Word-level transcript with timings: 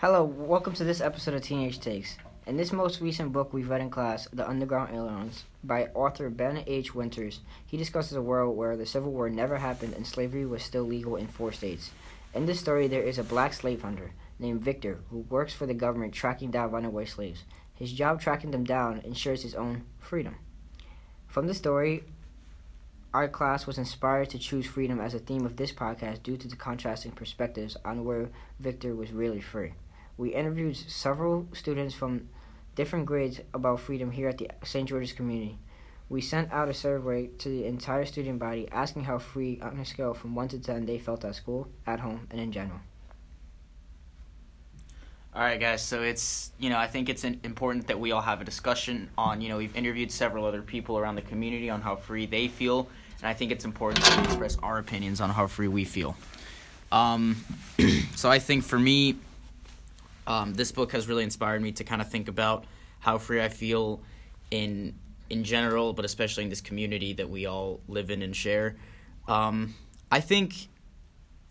Hello, 0.00 0.22
welcome 0.22 0.74
to 0.74 0.84
this 0.84 1.00
episode 1.00 1.34
of 1.34 1.42
Teenage 1.42 1.80
Takes. 1.80 2.18
In 2.46 2.56
this 2.56 2.72
most 2.72 3.00
recent 3.00 3.32
book 3.32 3.52
we've 3.52 3.68
read 3.68 3.80
in 3.80 3.90
class, 3.90 4.28
The 4.32 4.48
Underground 4.48 4.94
Airlines, 4.94 5.42
by 5.64 5.86
author 5.86 6.30
Ben 6.30 6.62
H. 6.68 6.94
Winters, 6.94 7.40
he 7.66 7.76
discusses 7.76 8.12
a 8.12 8.22
world 8.22 8.56
where 8.56 8.76
the 8.76 8.86
Civil 8.86 9.10
War 9.10 9.28
never 9.28 9.56
happened 9.56 9.94
and 9.94 10.06
slavery 10.06 10.46
was 10.46 10.62
still 10.62 10.84
legal 10.84 11.16
in 11.16 11.26
four 11.26 11.50
states. 11.50 11.90
In 12.32 12.46
this 12.46 12.60
story, 12.60 12.86
there 12.86 13.02
is 13.02 13.18
a 13.18 13.24
black 13.24 13.52
slave 13.52 13.82
hunter 13.82 14.12
named 14.38 14.60
Victor 14.60 15.00
who 15.10 15.26
works 15.30 15.52
for 15.52 15.66
the 15.66 15.74
government 15.74 16.14
tracking 16.14 16.52
down 16.52 16.70
runaway 16.70 17.04
slaves. 17.04 17.42
His 17.74 17.92
job 17.92 18.20
tracking 18.20 18.52
them 18.52 18.62
down 18.62 19.00
ensures 19.00 19.42
his 19.42 19.56
own 19.56 19.82
freedom. 19.98 20.36
From 21.26 21.48
the 21.48 21.54
story, 21.54 22.04
our 23.12 23.26
class 23.26 23.66
was 23.66 23.78
inspired 23.78 24.30
to 24.30 24.38
choose 24.38 24.64
freedom 24.64 25.00
as 25.00 25.12
a 25.12 25.18
theme 25.18 25.44
of 25.44 25.56
this 25.56 25.72
podcast 25.72 26.22
due 26.22 26.36
to 26.36 26.46
the 26.46 26.54
contrasting 26.54 27.10
perspectives 27.10 27.76
on 27.84 28.04
where 28.04 28.28
Victor 28.60 28.94
was 28.94 29.10
really 29.10 29.40
free. 29.40 29.72
We 30.18 30.34
interviewed 30.34 30.76
several 30.76 31.46
students 31.52 31.94
from 31.94 32.28
different 32.74 33.06
grades 33.06 33.40
about 33.54 33.80
freedom 33.80 34.10
here 34.10 34.28
at 34.28 34.38
the 34.38 34.50
St. 34.64 34.88
George's 34.88 35.12
community. 35.12 35.58
We 36.08 36.20
sent 36.20 36.52
out 36.52 36.68
a 36.68 36.74
survey 36.74 37.28
to 37.38 37.48
the 37.48 37.64
entire 37.66 38.04
student 38.04 38.38
body 38.38 38.68
asking 38.72 39.04
how 39.04 39.18
free 39.18 39.60
on 39.62 39.78
a 39.78 39.84
scale 39.84 40.14
from 40.14 40.34
1 40.34 40.48
to 40.48 40.58
10 40.58 40.86
they 40.86 40.98
felt 40.98 41.24
at 41.24 41.36
school, 41.36 41.68
at 41.86 42.00
home, 42.00 42.26
and 42.30 42.40
in 42.40 42.50
general. 42.50 42.80
All 45.34 45.42
right, 45.42 45.60
guys. 45.60 45.82
So 45.82 46.02
it's 46.02 46.50
you 46.58 46.68
know 46.68 46.78
I 46.78 46.88
think 46.88 47.08
it's 47.08 47.22
important 47.22 47.86
that 47.86 48.00
we 48.00 48.10
all 48.10 48.22
have 48.22 48.40
a 48.40 48.44
discussion 48.44 49.10
on 49.16 49.40
you 49.40 49.48
know 49.48 49.58
we've 49.58 49.76
interviewed 49.76 50.10
several 50.10 50.44
other 50.46 50.62
people 50.62 50.98
around 50.98 51.14
the 51.14 51.22
community 51.22 51.70
on 51.70 51.80
how 51.80 51.94
free 51.94 52.26
they 52.26 52.48
feel, 52.48 52.88
and 53.20 53.28
I 53.28 53.34
think 53.34 53.52
it's 53.52 53.64
important 53.64 54.04
to 54.04 54.22
express 54.24 54.56
our 54.64 54.78
opinions 54.78 55.20
on 55.20 55.30
how 55.30 55.46
free 55.46 55.68
we 55.68 55.84
feel. 55.84 56.16
Um, 56.90 57.36
so 58.16 58.30
I 58.30 58.38
think 58.40 58.64
for 58.64 58.78
me, 58.78 59.16
um, 60.28 60.52
this 60.52 60.70
book 60.70 60.92
has 60.92 61.08
really 61.08 61.24
inspired 61.24 61.62
me 61.62 61.72
to 61.72 61.84
kind 61.84 62.02
of 62.02 62.08
think 62.08 62.28
about 62.28 62.66
how 63.00 63.16
free 63.18 63.42
I 63.42 63.48
feel 63.48 64.00
in 64.50 64.94
in 65.30 65.42
general, 65.42 65.92
but 65.92 66.04
especially 66.04 66.44
in 66.44 66.50
this 66.50 66.60
community 66.60 67.14
that 67.14 67.28
we 67.28 67.46
all 67.46 67.80
live 67.88 68.10
in 68.10 68.22
and 68.22 68.34
share. 68.36 68.76
Um, 69.26 69.74
I 70.10 70.20
think 70.20 70.68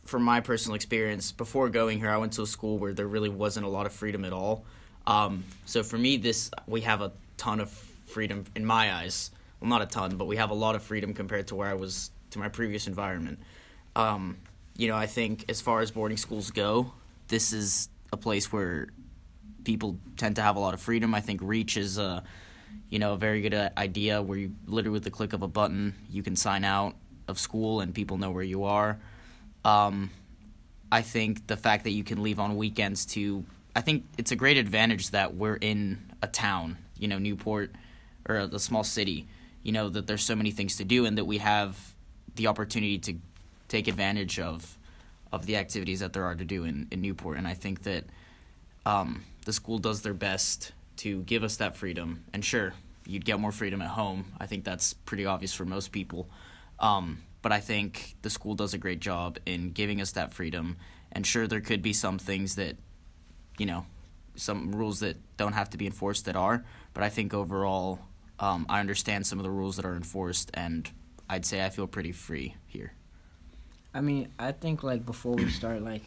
from 0.04 0.24
my 0.24 0.40
personal 0.40 0.76
experience, 0.76 1.32
before 1.32 1.70
going 1.70 2.00
here, 2.00 2.10
I 2.10 2.18
went 2.18 2.34
to 2.34 2.42
a 2.42 2.48
school 2.48 2.80
where 2.80 2.94
there 2.94 3.08
really 3.08 3.30
wasn't 3.30 3.66
a 3.66 3.70
lot 3.70 3.86
of 3.86 3.94
freedom 3.94 4.26
at 4.26 4.34
all. 4.34 4.64
Um, 5.06 5.44
so 5.66 5.84
for 5.84 5.98
me, 5.98 6.18
this 6.18 6.52
we 6.68 6.82
have 6.82 7.02
a 7.02 7.12
ton 7.38 7.60
of 7.60 7.70
freedom 7.72 8.46
in 8.56 8.66
my 8.66 8.94
eyes. 8.94 9.32
Well, 9.60 9.70
not 9.70 9.82
a 9.82 9.88
ton, 9.88 10.18
but 10.18 10.26
we 10.26 10.38
have 10.38 10.52
a 10.52 10.56
lot 10.56 10.76
of 10.76 10.84
freedom 10.84 11.16
compared 11.16 11.48
to 11.48 11.56
where 11.56 11.68
I 11.68 11.73
was 11.73 12.12
to 12.30 12.40
my 12.40 12.50
previous 12.50 12.86
environment. 12.86 13.40
Um, 13.96 14.38
you 14.76 14.88
know, 14.88 14.96
I 14.96 15.08
think 15.08 15.46
as 15.50 15.62
far 15.62 15.82
as 15.82 15.90
boarding 15.90 16.18
schools 16.18 16.52
go, 16.52 16.94
this 17.28 17.54
is 17.54 17.90
a 18.12 18.18
place 18.18 18.52
where 18.52 18.88
people 19.64 19.98
tend 20.16 20.36
to 20.38 20.42
have 20.42 20.56
a 20.56 20.60
lot 20.60 20.74
of 20.74 20.82
freedom. 20.82 21.14
I 21.14 21.22
think 21.22 21.42
Reach 21.44 21.78
is 21.78 21.98
a, 21.98 22.24
you 22.90 23.00
know, 23.00 23.14
a 23.14 23.18
very 23.18 23.42
good 23.42 23.54
uh, 23.54 23.70
idea 23.78 24.22
where 24.22 24.38
you 24.38 24.54
literally 24.66 24.94
with 24.94 25.04
the 25.04 25.12
click 25.12 25.34
of 25.34 25.42
a 25.42 25.48
button 25.48 25.94
you 26.10 26.24
can 26.24 26.36
sign 26.36 26.64
out 26.64 26.96
of 27.28 27.38
school 27.38 27.82
and 27.82 27.94
people 27.94 28.18
know 28.18 28.32
where 28.32 28.44
you 28.44 28.64
are. 28.64 28.98
Um, 29.66 30.10
I 30.92 31.02
think 31.02 31.48
the 31.48 31.58
fact 31.58 31.84
that 31.84 31.92
you 31.92 32.04
can 32.04 32.24
leave 32.24 32.40
on 32.40 32.56
weekends 32.56 33.06
to, 33.08 33.44
I 33.76 33.82
think 33.82 34.06
it's 34.18 34.32
a 34.32 34.36
great 34.36 34.58
advantage 34.58 35.10
that 35.12 35.36
we're 35.36 35.58
in 35.58 36.00
a 36.22 36.28
town, 36.28 36.78
you 36.98 37.08
know, 37.10 37.20
Newport 37.20 37.72
or 38.28 38.38
a, 38.38 38.46
a 38.46 38.60
small 38.60 38.86
city, 38.86 39.28
you 39.64 39.74
know, 39.74 39.90
that 39.90 40.08
there's 40.08 40.24
so 40.24 40.36
many 40.36 40.52
things 40.52 40.78
to 40.78 40.86
do 40.86 41.06
and 41.06 41.18
that 41.18 41.26
we 41.26 41.40
have 41.40 41.94
the 42.36 42.48
opportunity 42.48 42.98
to 43.00 43.16
take 43.68 43.88
advantage 43.90 44.40
of 44.40 44.78
of 45.31 45.45
the 45.45 45.58
activities 45.58 46.00
that 46.00 46.14
there 46.14 46.25
are 46.25 46.36
to 46.36 46.45
do 46.45 46.64
in, 46.64 46.88
in 46.92 47.02
Newport. 47.02 47.38
And 47.38 47.47
I 47.47 47.53
think 47.53 47.83
that 47.83 48.06
um, 48.86 49.23
the 49.45 49.53
school 49.53 49.78
does 49.78 50.02
their 50.02 50.14
best 50.14 50.72
to 50.97 51.22
give 51.23 51.44
us 51.44 51.58
that 51.58 51.75
freedom. 51.75 52.23
And 52.33 52.44
sure, 52.44 52.73
you'd 53.06 53.25
get 53.25 53.39
more 53.39 53.52
freedom 53.52 53.81
at 53.81 53.89
home. 53.89 54.33
I 54.39 54.45
think 54.45 54.64
that's 54.64 54.94
pretty 54.94 55.25
obvious 55.25 55.53
for 55.53 55.66
most 55.66 55.92
people. 55.92 56.30
Um, 56.80 57.23
but 57.42 57.52
I 57.52 57.60
think 57.60 58.16
the 58.21 58.30
school 58.30 58.55
does 58.55 58.73
a 58.73 58.77
great 58.77 58.99
job 58.99 59.37
in 59.45 59.71
giving 59.71 60.02
us 60.02 60.11
that 60.14 60.33
freedom. 60.33 60.77
And 61.11 61.26
sure, 61.26 61.48
there 61.48 61.61
could 61.61 61.82
be 61.82 61.93
some 61.93 62.17
things 62.17 62.55
that, 62.55 62.76
you 63.58 63.66
know, 63.66 63.86
some 64.36 64.73
rules 64.73 64.99
that 64.99 65.17
don't 65.37 65.54
have 65.54 65.70
to 65.71 65.77
be 65.77 65.86
enforced 65.86 66.26
that 66.26 66.36
are, 66.36 66.64
but 66.93 67.04
I 67.04 67.10
think 67.10 67.33
overall, 67.33 67.99
um, 68.39 68.66
I 68.70 68.80
understand 68.80 69.26
some 69.26 69.39
of 69.39 69.43
the 69.43 69.49
rules 69.49 69.77
that 69.77 69.86
are 69.86 69.95
enforced, 69.95 70.52
and 70.54 70.89
I'd 71.27 71.45
say 71.45 71.66
I 71.66 71.70
feel 71.70 71.87
pretty 71.87 72.11
free 72.11 72.55
here. 72.67 72.93
I 73.93 74.02
mean, 74.02 74.30
I 74.37 74.52
think 74.52 74.83
like 74.83 75.05
before 75.05 75.36
we 75.36 75.49
start 75.49 75.81
like 75.81 76.03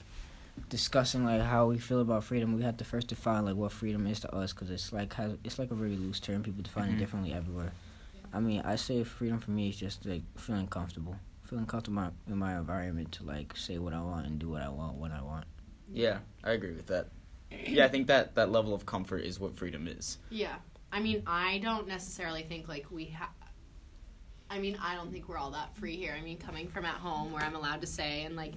discussing 0.69 1.25
like 1.25 1.43
how 1.43 1.67
we 1.67 1.79
feel 1.79 2.01
about 2.01 2.25
freedom, 2.25 2.55
we 2.55 2.63
have 2.63 2.77
to 2.79 2.85
first 2.85 3.09
define 3.09 3.45
like 3.45 3.57
what 3.57 3.73
freedom 3.73 4.07
is 4.07 4.21
to 4.21 4.35
us, 4.35 4.53
because 4.53 4.71
it's 4.71 4.93
like 4.93 5.13
has, 5.15 5.33
it's 5.45 5.59
like 5.59 5.71
a 5.71 5.75
very 5.75 5.97
loose 5.97 6.21
term. 6.21 6.43
People 6.43 6.63
define 6.63 6.85
mm-hmm. 6.85 6.97
it 6.97 6.99
differently 6.99 7.33
everywhere. 7.33 7.73
I 8.33 8.41
mean, 8.41 8.63
I 8.65 8.77
say 8.77 9.03
freedom 9.03 9.41
for 9.41 9.51
me 9.51 9.71
is 9.71 9.77
just 9.77 10.07
like 10.07 10.23
feeling 10.37 10.69
comfortable, 10.69 11.17
feeling 11.43 11.67
comfortable 11.67 12.13
in 12.29 12.37
my 12.37 12.57
environment 12.57 13.13
to 13.13 13.25
like 13.25 13.57
say 13.57 13.79
what 13.79 13.93
I 13.93 14.01
want 14.01 14.27
and 14.27 14.39
do 14.39 14.51
what 14.51 14.63
I 14.63 14.69
want 14.69 14.99
when 14.99 15.11
I 15.11 15.23
want. 15.23 15.47
Yeah, 15.93 16.19
I 16.45 16.53
agree 16.53 16.73
with 16.73 16.87
that. 16.87 17.09
Yeah, 17.51 17.85
I 17.87 17.89
think 17.89 18.07
that 18.07 18.37
that 18.37 18.53
level 18.53 18.73
of 18.73 18.87
comfort 18.87 19.25
is 19.25 19.41
what 19.41 19.57
freedom 19.57 19.89
is. 19.89 20.19
Yeah, 20.31 20.55
I 20.93 21.01
mean, 21.01 21.25
I 21.27 21.59
don't 21.59 21.89
necessarily 21.89 22.43
think 22.43 22.69
like 22.69 22.87
we 22.91 23.07
have. 23.07 23.31
I 24.51 24.59
mean, 24.59 24.77
I 24.83 24.97
don't 24.97 25.13
think 25.13 25.29
we're 25.29 25.39
all 25.39 25.53
that 25.53 25.75
free 25.77 25.97
here. 25.97 26.15
I 26.19 26.23
mean, 26.23 26.37
coming 26.37 26.67
from 26.69 26.85
at 26.85 26.97
home 26.97 27.33
where 27.33 27.43
I'm 27.43 27.55
allowed 27.55 27.81
to 27.83 27.87
say 27.87 28.25
and 28.25 28.35
like 28.35 28.55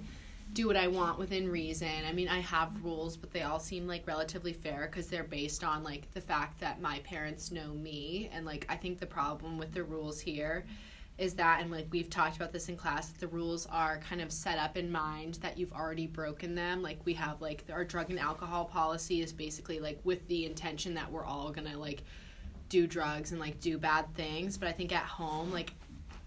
do 0.52 0.66
what 0.66 0.76
I 0.76 0.88
want 0.88 1.18
within 1.18 1.50
reason. 1.50 1.88
I 2.06 2.12
mean, 2.12 2.28
I 2.28 2.40
have 2.40 2.84
rules, 2.84 3.16
but 3.16 3.32
they 3.32 3.42
all 3.42 3.58
seem 3.58 3.86
like 3.86 4.06
relatively 4.06 4.52
fair 4.52 4.88
because 4.90 5.06
they're 5.06 5.24
based 5.24 5.64
on 5.64 5.82
like 5.82 6.10
the 6.12 6.20
fact 6.20 6.60
that 6.60 6.80
my 6.80 6.98
parents 7.00 7.50
know 7.50 7.72
me. 7.72 8.28
And 8.32 8.44
like, 8.44 8.66
I 8.68 8.76
think 8.76 8.98
the 8.98 9.06
problem 9.06 9.56
with 9.56 9.72
the 9.72 9.84
rules 9.84 10.20
here 10.20 10.64
is 11.16 11.34
that, 11.34 11.60
and 11.60 11.70
like 11.70 11.86
we've 11.90 12.10
talked 12.10 12.36
about 12.36 12.52
this 12.52 12.68
in 12.68 12.76
class, 12.76 13.10
the 13.10 13.28
rules 13.28 13.66
are 13.66 13.98
kind 13.98 14.20
of 14.20 14.32
set 14.32 14.58
up 14.58 14.76
in 14.76 14.90
mind 14.90 15.34
that 15.42 15.56
you've 15.56 15.72
already 15.72 16.08
broken 16.08 16.54
them. 16.54 16.82
Like, 16.82 16.98
we 17.04 17.14
have 17.14 17.40
like 17.40 17.64
our 17.70 17.84
drug 17.84 18.10
and 18.10 18.18
alcohol 18.18 18.64
policy 18.64 19.22
is 19.22 19.32
basically 19.32 19.78
like 19.78 20.00
with 20.04 20.26
the 20.28 20.44
intention 20.44 20.94
that 20.94 21.10
we're 21.10 21.24
all 21.24 21.50
gonna 21.50 21.78
like 21.78 22.02
do 22.68 22.86
drugs 22.86 23.30
and 23.30 23.40
like 23.40 23.60
do 23.60 23.78
bad 23.78 24.12
things. 24.14 24.58
But 24.58 24.68
I 24.68 24.72
think 24.72 24.92
at 24.92 25.04
home, 25.04 25.52
like 25.52 25.72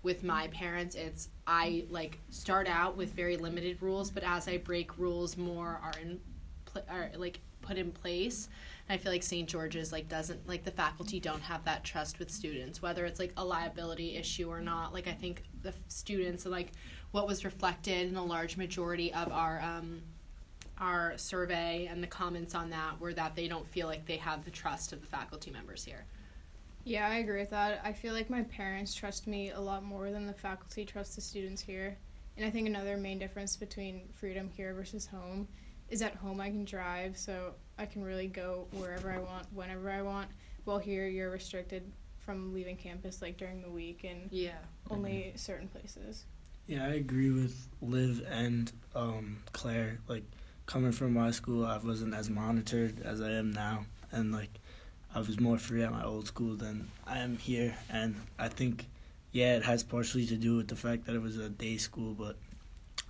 with 0.08 0.24
my 0.24 0.48
parents 0.48 0.96
it's 0.96 1.28
i 1.48 1.84
like 1.90 2.18
start 2.30 2.66
out 2.66 2.96
with 2.96 3.12
very 3.12 3.36
limited 3.36 3.78
rules 3.82 4.10
but 4.10 4.24
as 4.24 4.48
i 4.48 4.56
break 4.56 4.98
rules 4.98 5.36
more 5.36 5.82
are 5.84 6.00
in 6.02 6.18
pl- 6.64 6.86
are 6.90 7.12
like 7.18 7.42
put 7.62 7.78
in 7.78 7.92
place 7.92 8.48
and 8.88 8.98
i 8.98 9.04
feel 9.04 9.12
like 9.12 9.22
st 9.22 9.50
george's 9.50 9.92
like 9.92 10.08
doesn't 10.08 10.48
like 10.48 10.64
the 10.64 10.72
faculty 10.72 11.20
don't 11.20 11.42
have 11.42 11.62
that 11.66 11.84
trust 11.84 12.20
with 12.20 12.32
students 12.32 12.82
whether 12.82 13.06
it's 13.06 13.20
like 13.20 13.34
a 13.36 13.44
liability 13.44 14.16
issue 14.16 14.50
or 14.50 14.62
not 14.62 14.94
like 14.94 15.10
i 15.10 15.12
think 15.12 15.44
the 15.62 15.74
students 15.90 16.46
like 16.46 16.72
what 17.12 17.28
was 17.28 17.44
reflected 17.44 18.08
in 18.08 18.16
a 18.16 18.24
large 18.24 18.56
majority 18.56 19.14
of 19.14 19.30
our 19.34 19.62
um, 19.62 20.02
our 20.78 21.18
survey 21.18 21.86
and 21.92 22.02
the 22.02 22.08
comments 22.08 22.56
on 22.56 22.70
that 22.70 22.98
were 22.98 23.14
that 23.14 23.36
they 23.36 23.50
don't 23.50 23.68
feel 23.68 23.88
like 23.88 24.06
they 24.06 24.16
have 24.16 24.46
the 24.46 24.52
trust 24.52 24.94
of 24.94 25.02
the 25.02 25.08
faculty 25.08 25.52
members 25.52 25.84
here 25.84 26.06
yeah, 26.88 27.08
I 27.08 27.16
agree 27.16 27.40
with 27.40 27.50
that. 27.50 27.82
I 27.84 27.92
feel 27.92 28.14
like 28.14 28.30
my 28.30 28.44
parents 28.44 28.96
trust 28.96 29.28
me 29.28 29.52
a 29.52 29.60
lot 29.60 29.84
more 29.84 30.10
than 30.10 30.26
the 30.26 30.34
faculty 30.34 30.86
trust 30.86 31.16
the 31.16 31.22
students 31.22 31.62
here. 31.62 31.98
And 32.38 32.46
I 32.46 32.50
think 32.50 32.68
another 32.68 32.96
main 32.96 33.20
difference 33.20 33.58
between 33.58 34.08
freedom 34.14 34.50
here 34.50 34.74
versus 34.74 35.06
home 35.06 35.48
is 35.90 36.02
at 36.02 36.16
home 36.16 36.40
I 36.40 36.50
can 36.50 36.64
drive, 36.64 37.18
so 37.18 37.54
I 37.78 37.86
can 37.86 38.04
really 38.04 38.28
go 38.28 38.68
wherever 38.72 39.12
I 39.12 39.20
want, 39.20 39.48
whenever 39.54 39.92
I 39.92 40.02
want. 40.02 40.30
While 40.64 40.80
here 40.80 41.08
you're 41.08 41.30
restricted 41.30 41.92
from 42.20 42.54
leaving 42.54 42.78
campus 42.78 43.22
like 43.22 43.38
during 43.38 43.62
the 43.62 43.70
week 43.70 44.04
and 44.04 44.30
yeah, 44.32 44.60
only 44.90 45.12
mm-hmm. 45.12 45.38
certain 45.38 45.68
places. 45.68 46.26
Yeah, 46.68 46.86
I 46.86 46.96
agree 46.96 47.32
with 47.32 47.68
Liv 47.82 48.26
and 48.30 48.72
um, 48.96 49.40
Claire. 49.52 50.00
Like 50.08 50.24
coming 50.66 50.92
from 50.94 51.14
my 51.14 51.32
school, 51.32 51.66
I 51.66 51.78
wasn't 51.80 52.14
as 52.14 52.30
monitored 52.30 53.02
as 53.02 53.22
I 53.22 53.32
am 53.32 53.52
now, 53.52 53.86
and 54.12 54.32
like 54.32 54.60
I 55.14 55.20
was 55.20 55.40
more 55.40 55.58
free 55.58 55.84
at 55.84 55.92
my 55.92 56.04
old 56.04 56.28
school 56.28 56.56
than 56.56 56.90
I 57.06 57.20
am 57.20 57.38
here, 57.38 57.76
and 57.90 58.16
I 58.38 58.50
think, 58.50 58.88
yeah, 59.32 59.56
it 59.56 59.64
has 59.64 59.84
partially 59.84 60.26
to 60.28 60.36
do 60.36 60.58
with 60.58 60.68
the 60.68 60.76
fact 60.76 61.06
that 61.06 61.16
it 61.16 61.22
was 61.22 61.38
a 61.38 61.50
day 61.50 61.78
school, 61.78 62.14
but 62.14 62.36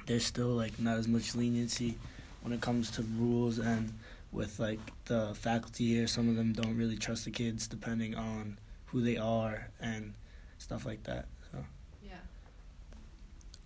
there's 0.06 0.26
still 0.26 0.50
like 0.50 0.80
not 0.80 0.98
as 0.98 1.08
much 1.08 1.36
leniency 1.36 1.98
when 2.42 2.54
it 2.54 2.62
comes 2.62 2.92
to 2.92 3.02
rules 3.02 3.60
and 3.60 3.94
with 4.32 4.60
like 4.60 4.80
the 5.06 5.34
faculty 5.36 5.88
here. 5.88 6.08
Some 6.08 6.30
of 6.30 6.36
them 6.36 6.54
don't 6.54 6.78
really 6.78 6.98
trust 6.98 7.26
the 7.26 7.32
kids, 7.32 7.68
depending 7.68 8.16
on 8.16 8.58
who 8.86 9.02
they 9.02 9.18
are 9.18 9.70
and 9.82 10.14
stuff 10.58 10.86
like 10.86 11.04
that. 11.04 11.26
So. 11.52 11.58
Yeah. 12.06 12.16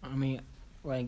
I 0.03 0.15
mean, 0.15 0.41
like 0.83 1.07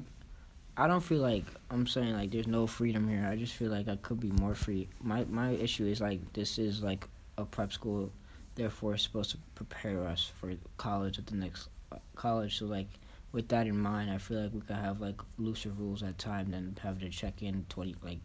I 0.76 0.88
don't 0.88 1.02
feel 1.02 1.20
like 1.20 1.46
I'm 1.70 1.86
saying 1.86 2.14
like 2.14 2.32
there's 2.32 2.48
no 2.48 2.66
freedom 2.66 3.08
here. 3.08 3.28
I 3.30 3.36
just 3.36 3.54
feel 3.54 3.70
like 3.70 3.88
I 3.88 3.96
could 3.98 4.20
be 4.20 4.32
more 4.32 4.56
free. 4.56 4.88
My 5.02 5.26
my 5.26 5.52
issue 5.52 5.86
is 5.86 6.02
like 6.02 6.34
this 6.34 6.58
is 6.58 6.82
like 6.82 7.08
a 7.38 7.46
prep 7.46 7.72
school, 7.72 8.12
therefore 8.56 8.96
it's 8.96 9.04
supposed 9.04 9.32
to 9.32 9.38
prepare 9.56 10.04
us 10.08 10.32
for 10.40 10.54
college 10.78 11.20
at 11.20 11.28
the 11.28 11.36
next 11.36 11.70
uh, 11.92 11.98
college. 12.16 12.58
So 12.58 12.66
like 12.66 12.88
with 13.32 13.48
that 13.50 13.68
in 13.68 13.78
mind, 13.78 14.10
I 14.10 14.18
feel 14.18 14.42
like 14.42 14.54
we 14.54 14.62
could 14.62 14.76
have 14.76 15.00
like 15.00 15.20
looser 15.38 15.70
rules 15.70 16.02
at 16.02 16.18
time 16.18 16.50
than 16.50 16.76
have 16.82 17.00
to 17.00 17.10
check 17.10 17.44
in 17.44 17.66
twenty 17.70 17.96
like 18.04 18.20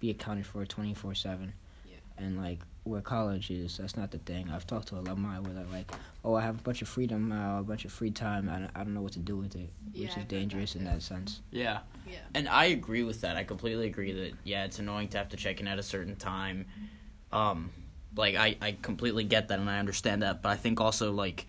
be 0.00 0.10
accounted 0.10 0.46
for 0.46 0.66
twenty 0.66 0.92
four 0.92 1.14
seven. 1.14 1.52
Yeah. 1.86 1.96
And 2.18 2.36
like 2.42 2.58
where 2.90 3.00
college 3.00 3.50
is, 3.50 3.78
that's 3.78 3.96
not 3.96 4.10
the 4.10 4.18
thing. 4.18 4.50
I've 4.50 4.66
talked 4.66 4.88
to 4.88 4.96
alumni 4.96 5.38
where 5.38 5.52
they're 5.52 5.64
like, 5.72 5.90
"Oh, 6.24 6.34
I 6.34 6.42
have 6.42 6.58
a 6.58 6.62
bunch 6.62 6.82
of 6.82 6.88
freedom 6.88 7.28
now, 7.28 7.60
a 7.60 7.62
bunch 7.62 7.84
of 7.84 7.92
free 7.92 8.10
time. 8.10 8.48
I 8.48 8.58
don't, 8.58 8.70
I 8.74 8.78
don't 8.84 8.94
know 8.94 9.02
what 9.02 9.12
to 9.12 9.18
do 9.18 9.36
with 9.36 9.54
it," 9.56 9.70
Yeah, 9.94 10.02
which 10.02 10.12
I've 10.12 10.18
is 10.18 10.24
dangerous 10.28 10.72
that 10.72 10.78
in 10.80 10.84
that 10.84 11.02
sense. 11.02 11.40
Yeah. 11.50 11.80
Yeah. 12.06 12.18
And 12.34 12.48
I 12.48 12.66
agree 12.66 13.04
with 13.04 13.20
that. 13.22 13.36
I 13.36 13.44
completely 13.44 13.86
agree 13.86 14.12
that 14.12 14.32
yeah, 14.44 14.64
it's 14.64 14.78
annoying 14.78 15.08
to 15.08 15.18
have 15.18 15.28
to 15.30 15.36
check 15.36 15.60
in 15.60 15.68
at 15.68 15.78
a 15.78 15.82
certain 15.82 16.16
time. 16.16 16.66
Um, 17.32 17.70
like 18.16 18.34
I, 18.34 18.56
I 18.60 18.76
completely 18.82 19.24
get 19.24 19.48
that 19.48 19.58
and 19.58 19.70
I 19.70 19.78
understand 19.78 20.22
that, 20.22 20.42
but 20.42 20.48
I 20.50 20.56
think 20.56 20.80
also 20.80 21.12
like 21.12 21.46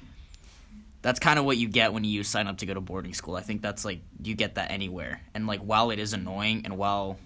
that's 1.01 1.19
kind 1.19 1.39
of 1.39 1.45
what 1.45 1.57
you 1.57 1.67
get 1.67 1.93
when 1.93 2.03
you 2.03 2.23
sign 2.23 2.47
up 2.47 2.57
to 2.59 2.65
go 2.65 2.73
to 2.73 2.81
boarding 2.81 3.13
school. 3.13 3.35
I 3.35 3.41
think 3.41 3.61
that's 3.61 3.83
like 3.83 4.01
you 4.21 4.35
get 4.35 4.55
that 4.55 4.71
anywhere. 4.71 5.21
And 5.33 5.47
like 5.47 5.61
while 5.61 5.89
it 5.89 5.99
is 5.99 6.13
annoying 6.13 6.61
and 6.65 6.77
while 6.77 7.17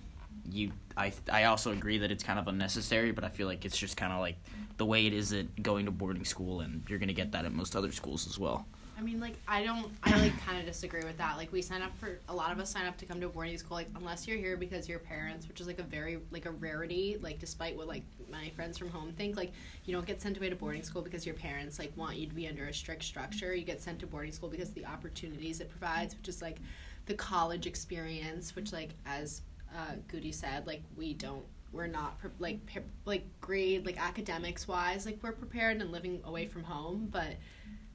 you 0.50 0.71
I 0.97 1.13
I 1.31 1.44
also 1.45 1.71
agree 1.71 1.97
that 2.00 2.12
it's 2.12 2.24
kind 2.24 2.39
of 2.39 2.47
unnecessary, 2.47 3.12
but 3.12 3.24
I 3.24 3.30
feel 3.30 3.47
like 3.47 3.65
it's 3.65 3.77
just 3.77 3.97
kind 3.97 4.13
of 4.13 4.19
like 4.19 4.38
the 4.77 4.86
way 4.86 5.06
it 5.06 5.13
is 5.13 5.33
at 5.33 5.62
going 5.62 5.86
to 5.86 5.92
boarding 5.92 6.25
school 6.25 6.62
and 6.62 6.83
you're 6.89 7.00
to 7.00 7.13
get 7.13 7.31
that 7.31 7.45
at 7.45 7.53
most 7.53 7.75
other 7.75 7.92
schools 7.92 8.27
as 8.27 8.38
well. 8.38 8.65
I 8.97 9.01
mean, 9.01 9.19
like, 9.19 9.36
I 9.45 9.63
don't, 9.63 9.92
I 10.03 10.18
like 10.21 10.39
kind 10.45 10.57
of 10.57 10.65
disagree 10.65 11.03
with 11.03 11.18
that. 11.18 11.36
Like, 11.36 11.51
we 11.51 11.62
sign 11.62 11.81
up 11.81 11.94
for, 11.97 12.19
a 12.30 12.33
lot 12.33 12.53
of 12.53 12.59
us 12.59 12.69
sign 12.69 12.86
up 12.86 12.95
to 13.00 13.06
come 13.06 13.19
to 13.19 13.27
boarding 13.27 13.57
school, 13.57 13.75
like, 13.75 13.89
unless 13.95 14.25
you're 14.25 14.38
here 14.38 14.56
because 14.56 14.88
your 14.88 15.00
parents, 15.00 15.50
which 15.50 15.59
is 15.59 15.68
like 15.68 15.80
a 15.80 15.83
very, 15.83 16.19
like, 16.31 16.45
a 16.45 16.51
rarity, 16.51 17.18
like, 17.21 17.38
despite 17.39 17.75
what, 17.75 17.88
like, 17.88 18.03
my 18.31 18.50
friends 18.51 18.77
from 18.77 18.89
home 18.89 19.12
think, 19.12 19.36
like, 19.36 19.51
you 19.83 19.94
don't 19.94 20.06
get 20.06 20.21
sent 20.21 20.38
away 20.38 20.50
to 20.50 20.56
boarding 20.56 20.81
school 20.81 21.01
because 21.01 21.25
your 21.25 21.36
parents, 21.36 21.77
like, 21.77 21.91
want 21.98 22.15
you 22.15 22.25
to 22.25 22.33
be 22.33 22.48
under 22.48 22.68
a 22.68 22.74
strict 22.74 23.03
structure. 23.03 23.53
You 23.53 23.65
get 23.65 23.81
sent 23.81 24.00
to 24.00 24.07
boarding 24.07 24.31
school 24.31 24.48
because 24.48 24.69
of 24.69 24.75
the 24.75 24.86
opportunities 24.86 25.59
it 25.59 25.69
provides, 25.69 26.15
which 26.15 26.30
is, 26.30 26.41
like, 26.41 26.59
the 27.06 27.15
college 27.15 27.68
experience, 27.68 28.56
which, 28.56 28.71
like, 28.71 28.91
as 29.06 29.41
uh, 29.75 29.95
Goody 30.07 30.31
said, 30.31 30.66
like, 30.68 30.83
we 30.95 31.13
don't, 31.13 31.45
we're 31.72 31.88
not, 31.88 32.19
pre- 32.19 32.30
like, 32.39 32.60
like, 33.06 33.25
grade, 33.42 33.86
like, 33.86 34.00
academics 34.00 34.68
wise, 34.68 35.06
like, 35.06 35.19
we're 35.22 35.31
prepared 35.31 35.81
and 35.81 35.92
living 35.92 36.22
away 36.25 36.45
from 36.48 36.63
home, 36.63 37.07
but, 37.12 37.36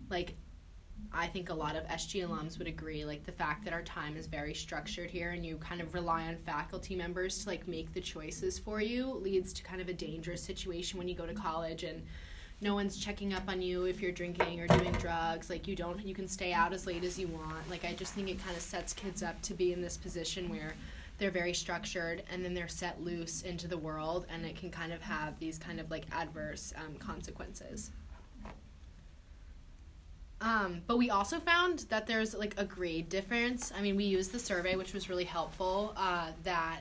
like, 0.08 0.34
I 1.12 1.26
think 1.26 1.50
a 1.50 1.54
lot 1.54 1.76
of 1.76 1.84
SG 1.88 2.26
alums 2.26 2.58
would 2.58 2.68
agree, 2.68 3.04
like 3.04 3.24
the 3.24 3.32
fact 3.32 3.64
that 3.64 3.72
our 3.72 3.82
time 3.82 4.16
is 4.16 4.26
very 4.26 4.54
structured 4.54 5.10
here 5.10 5.30
and 5.30 5.44
you 5.44 5.56
kind 5.56 5.80
of 5.80 5.94
rely 5.94 6.26
on 6.26 6.36
faculty 6.36 6.94
members 6.94 7.42
to 7.42 7.48
like 7.48 7.66
make 7.66 7.92
the 7.92 8.00
choices 8.00 8.58
for 8.58 8.80
you 8.80 9.14
leads 9.14 9.52
to 9.54 9.62
kind 9.62 9.80
of 9.80 9.88
a 9.88 9.92
dangerous 9.92 10.42
situation 10.42 10.98
when 10.98 11.08
you 11.08 11.14
go 11.14 11.26
to 11.26 11.34
college 11.34 11.82
and 11.82 12.02
no 12.60 12.74
one's 12.74 12.98
checking 12.98 13.32
up 13.32 13.42
on 13.48 13.62
you 13.62 13.84
if 13.84 14.00
you're 14.00 14.12
drinking 14.12 14.60
or 14.60 14.66
doing 14.66 14.92
drugs. 14.92 15.50
Like 15.50 15.66
you 15.66 15.74
don't 15.74 16.04
you 16.04 16.14
can 16.14 16.28
stay 16.28 16.52
out 16.52 16.72
as 16.72 16.86
late 16.86 17.04
as 17.04 17.18
you 17.18 17.26
want. 17.26 17.68
Like 17.68 17.84
I 17.84 17.94
just 17.94 18.12
think 18.12 18.28
it 18.28 18.42
kind 18.44 18.56
of 18.56 18.62
sets 18.62 18.92
kids 18.92 19.22
up 19.22 19.40
to 19.42 19.54
be 19.54 19.72
in 19.72 19.80
this 19.80 19.96
position 19.96 20.48
where 20.48 20.74
they're 21.20 21.30
very 21.30 21.54
structured 21.54 22.24
and 22.32 22.44
then 22.44 22.54
they're 22.54 22.66
set 22.66 23.00
loose 23.02 23.42
into 23.42 23.68
the 23.68 23.78
world 23.78 24.26
and 24.28 24.44
it 24.44 24.56
can 24.56 24.70
kind 24.70 24.92
of 24.92 25.00
have 25.02 25.38
these 25.38 25.58
kind 25.58 25.78
of 25.78 25.90
like 25.90 26.06
adverse 26.10 26.72
um, 26.76 26.96
consequences. 26.96 27.90
Um, 30.40 30.80
but 30.86 30.96
we 30.96 31.10
also 31.10 31.38
found 31.38 31.80
that 31.90 32.06
there's 32.06 32.34
like 32.34 32.54
a 32.56 32.64
grade 32.64 33.10
difference. 33.10 33.70
I 33.76 33.82
mean, 33.82 33.94
we 33.96 34.04
used 34.04 34.32
the 34.32 34.38
survey, 34.38 34.74
which 34.74 34.94
was 34.94 35.10
really 35.10 35.24
helpful. 35.24 35.92
Uh, 35.96 36.30
that 36.44 36.80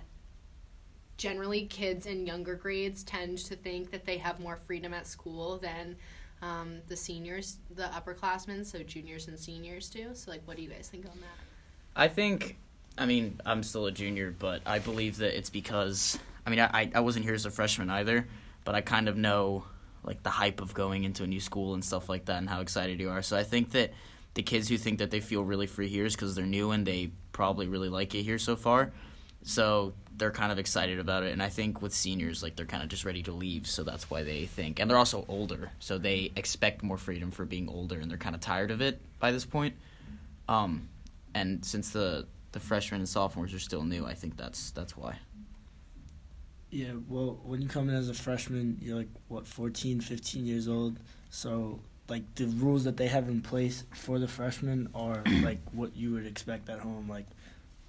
generally 1.18 1.66
kids 1.66 2.06
in 2.06 2.26
younger 2.26 2.56
grades 2.56 3.04
tend 3.04 3.38
to 3.40 3.56
think 3.58 3.92
that 3.92 4.06
they 4.06 4.18
have 4.18 4.40
more 4.40 4.56
freedom 4.56 4.94
at 4.94 5.06
school 5.06 5.58
than 5.58 5.98
um, 6.42 6.78
the 6.88 6.96
seniors, 6.96 7.58
the 7.76 7.84
upperclassmen, 7.84 8.66
so 8.66 8.82
juniors 8.82 9.28
and 9.28 9.38
seniors 9.38 9.90
do. 9.90 10.12
So, 10.14 10.32
like, 10.32 10.42
what 10.46 10.56
do 10.56 10.64
you 10.64 10.70
guys 10.70 10.88
think 10.88 11.06
on 11.06 11.20
that? 11.20 12.02
I 12.02 12.08
think, 12.08 12.58
I 12.98 13.06
mean, 13.06 13.40
I'm 13.46 13.64
still 13.64 13.86
a 13.86 13.92
junior, 13.92 14.36
but 14.38 14.62
I 14.66 14.80
believe 14.80 15.18
that 15.18 15.38
it's 15.38 15.50
because, 15.50 16.20
I 16.46 16.50
mean, 16.50 16.60
I, 16.60 16.92
I 16.94 17.00
wasn't 17.00 17.26
here 17.26 17.34
as 17.34 17.46
a 17.46 17.52
freshman 17.52 17.90
either, 17.90 18.28
but 18.66 18.76
I 18.76 18.82
kind 18.82 19.08
of 19.08 19.16
know, 19.16 19.64
like, 20.04 20.22
the 20.24 20.30
hype 20.30 20.60
of 20.62 20.74
going 20.74 21.06
into 21.06 21.24
a 21.24 21.28
new 21.28 21.40
school 21.40 21.74
and 21.74 21.84
stuff 21.84 22.10
like 22.10 22.26
that 22.26 22.38
and 22.38 22.50
how 22.50 22.60
excited 22.62 23.00
you 23.00 23.10
are. 23.10 23.22
So 23.22 23.38
I 23.38 23.44
think 23.44 23.72
that 23.72 23.94
the 24.34 24.44
kids 24.44 24.68
who 24.68 24.78
think 24.78 25.00
that 25.00 25.12
they 25.12 25.22
feel 25.22 25.44
really 25.44 25.68
free 25.68 25.88
here 25.88 26.06
is 26.06 26.16
because 26.16 26.36
they're 26.36 26.46
new 26.46 26.72
and 26.72 26.86
they 26.86 27.12
probably 27.32 27.68
really 27.68 27.90
like 27.90 28.14
it 28.16 28.24
here 28.24 28.38
so 28.38 28.56
far. 28.56 28.92
So 29.44 29.94
they're 30.18 30.32
kind 30.32 30.52
of 30.52 30.60
excited 30.60 31.00
about 31.00 31.24
it. 31.24 31.32
And 31.32 31.42
I 31.42 31.48
think 31.48 31.82
with 31.82 31.94
seniors, 31.94 32.44
like, 32.44 32.58
they're 32.58 32.66
kind 32.66 32.84
of 32.84 32.90
just 32.90 33.06
ready 33.06 33.24
to 33.24 33.32
leave. 33.32 33.66
So 33.66 33.84
that's 33.84 34.10
why 34.10 34.24
they 34.24 34.46
think. 34.46 34.80
And 34.80 34.90
they're 34.90 34.98
also 34.98 35.24
older. 35.30 35.72
So 35.80 35.98
they 35.98 36.32
expect 36.36 36.84
more 36.84 36.98
freedom 36.98 37.32
for 37.32 37.46
being 37.46 37.70
older 37.70 38.00
and 38.00 38.12
they're 38.12 38.18
kind 38.18 38.36
of 38.36 38.42
tired 38.42 38.72
of 38.72 38.82
it 38.82 39.00
by 39.20 39.32
this 39.32 39.46
point. 39.46 39.76
Um, 40.50 40.90
and 41.34 41.64
since 41.64 41.92
the 41.92 42.28
the 42.52 42.60
freshmen 42.60 43.02
and 43.02 43.10
sophomores 43.10 43.54
are 43.54 43.60
still 43.60 43.84
new, 43.84 44.06
I 44.06 44.14
think 44.14 44.38
that's 44.38 44.72
that's 44.72 44.98
why. 44.98 45.18
Yeah, 46.72 46.92
well, 47.08 47.40
when 47.44 47.62
you 47.62 47.68
come 47.68 47.90
in 47.90 47.96
as 47.96 48.10
a 48.10 48.14
freshman, 48.14 48.78
you're 48.80 48.98
like, 48.98 49.10
what, 49.28 49.48
14, 49.48 50.02
15 50.02 50.46
years 50.46 50.68
old. 50.68 51.00
So, 51.32 51.80
like, 52.08 52.36
the 52.36 52.46
rules 52.46 52.84
that 52.84 52.96
they 52.96 53.08
have 53.08 53.28
in 53.28 53.42
place 53.42 53.86
for 53.92 54.20
the 54.20 54.28
freshmen 54.28 54.88
are, 54.94 55.24
like, 55.42 55.60
what 55.72 55.96
you 55.96 56.12
would 56.14 56.28
expect 56.28 56.70
at 56.70 56.80
home. 56.80 57.10
Like, 57.10 57.26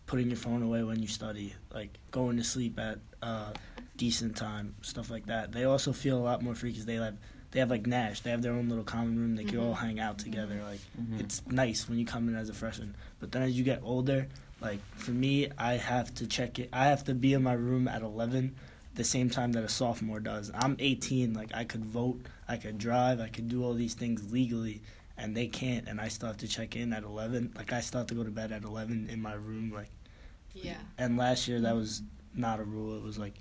putting 0.06 0.28
your 0.28 0.38
phone 0.38 0.62
away 0.62 0.82
when 0.82 1.00
you 1.02 1.08
study, 1.08 1.54
like, 1.74 1.90
going 2.10 2.38
to 2.38 2.44
sleep 2.44 2.78
at 2.78 2.98
uh, 3.22 3.52
decent 3.98 4.34
time, 4.34 4.74
stuff 4.80 5.10
like 5.10 5.26
that. 5.26 5.52
They 5.52 5.64
also 5.64 5.92
feel 5.92 6.16
a 6.16 6.24
lot 6.24 6.42
more 6.42 6.54
free 6.54 6.70
because 6.70 6.86
they 6.86 6.94
have, 6.94 7.18
they 7.50 7.60
have, 7.60 7.68
like, 7.68 7.86
Nash. 7.86 8.20
They 8.20 8.30
have 8.30 8.40
their 8.40 8.52
own 8.52 8.70
little 8.70 8.84
common 8.84 9.18
room. 9.18 9.36
They 9.36 9.44
can 9.44 9.58
all 9.58 9.74
hang 9.74 10.00
out 10.00 10.18
together. 10.18 10.62
Like, 10.66 10.80
it's 11.18 11.42
nice 11.48 11.86
when 11.86 11.98
you 11.98 12.06
come 12.06 12.30
in 12.30 12.34
as 12.34 12.48
a 12.48 12.54
freshman. 12.54 12.94
But 13.18 13.30
then 13.30 13.42
as 13.42 13.52
you 13.52 13.62
get 13.62 13.80
older, 13.82 14.26
like, 14.60 14.80
for 14.96 15.10
me, 15.12 15.48
I 15.58 15.74
have 15.74 16.14
to 16.16 16.26
check 16.26 16.58
it. 16.58 16.68
I 16.72 16.86
have 16.86 17.04
to 17.04 17.14
be 17.14 17.32
in 17.34 17.42
my 17.42 17.54
room 17.54 17.88
at 17.88 18.02
11 18.02 18.54
the 18.94 19.04
same 19.04 19.30
time 19.30 19.52
that 19.52 19.62
a 19.64 19.68
sophomore 19.68 20.20
does. 20.20 20.50
I'm 20.54 20.76
18, 20.78 21.32
like 21.32 21.50
I 21.54 21.64
could 21.64 21.84
vote, 21.84 22.20
I 22.48 22.56
could 22.56 22.76
drive, 22.78 23.20
I 23.20 23.28
could 23.28 23.48
do 23.48 23.64
all 23.64 23.72
these 23.74 23.94
things 23.94 24.32
legally, 24.32 24.82
and 25.16 25.36
they 25.36 25.46
can't, 25.46 25.86
and 25.88 26.00
I 26.00 26.08
still 26.08 26.26
have 26.28 26.38
to 26.38 26.48
check 26.48 26.76
in 26.76 26.92
at 26.92 27.04
11. 27.04 27.52
Like 27.56 27.72
I 27.72 27.80
still 27.80 28.00
have 28.00 28.08
to 28.08 28.14
go 28.14 28.24
to 28.24 28.30
bed 28.30 28.52
at 28.52 28.64
11 28.64 29.08
in 29.10 29.22
my 29.22 29.34
room. 29.34 29.72
Like, 29.74 29.90
Yeah. 30.54 30.78
and 30.98 31.16
last 31.16 31.46
year 31.48 31.60
that 31.60 31.74
was 31.74 32.02
not 32.34 32.60
a 32.60 32.64
rule. 32.64 32.96
It 32.96 33.02
was 33.02 33.18
like 33.18 33.34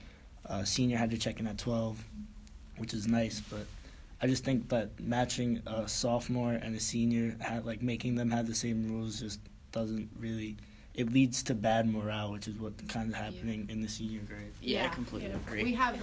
uh, 0.45 0.63
senior 0.63 0.98
had 0.98 1.12
to 1.12 1.18
check 1.18 1.39
in 1.39 1.48
at 1.48 1.57
12, 1.57 2.04
which 2.77 2.94
is 2.94 3.07
nice, 3.07 3.39
but. 3.42 3.66
I 4.21 4.27
just 4.27 4.44
think 4.44 4.68
that 4.68 5.00
matching 5.00 5.62
a 5.66 5.88
sophomore 5.88 6.51
and 6.51 6.75
a 6.75 6.80
senior, 6.81 7.38
had, 7.39 7.66
like 7.66 7.81
making 7.81 8.16
them 8.16 8.30
have 8.31 8.48
the 8.48 8.54
same 8.54 8.92
rules, 8.92 9.18
just 9.21 9.39
doesn't 9.71 10.10
really. 10.19 10.57
It 11.00 11.13
leads 11.13 11.44
to 11.44 11.56
bad 11.56 11.88
morale, 11.88 12.34
which 12.34 12.50
is 12.50 12.60
what 12.60 12.74
kind 12.90 13.10
of 13.10 13.16
happening 13.16 13.68
in 13.69 13.81
the 13.81 13.88
senior 13.88 14.19
grade. 14.28 14.51
Yeah, 14.62 14.86
I 14.86 14.90
completely 14.90 15.30
Yeah. 15.30 15.38
agree. 15.38 15.63
We 15.63 15.74
have. 15.75 15.98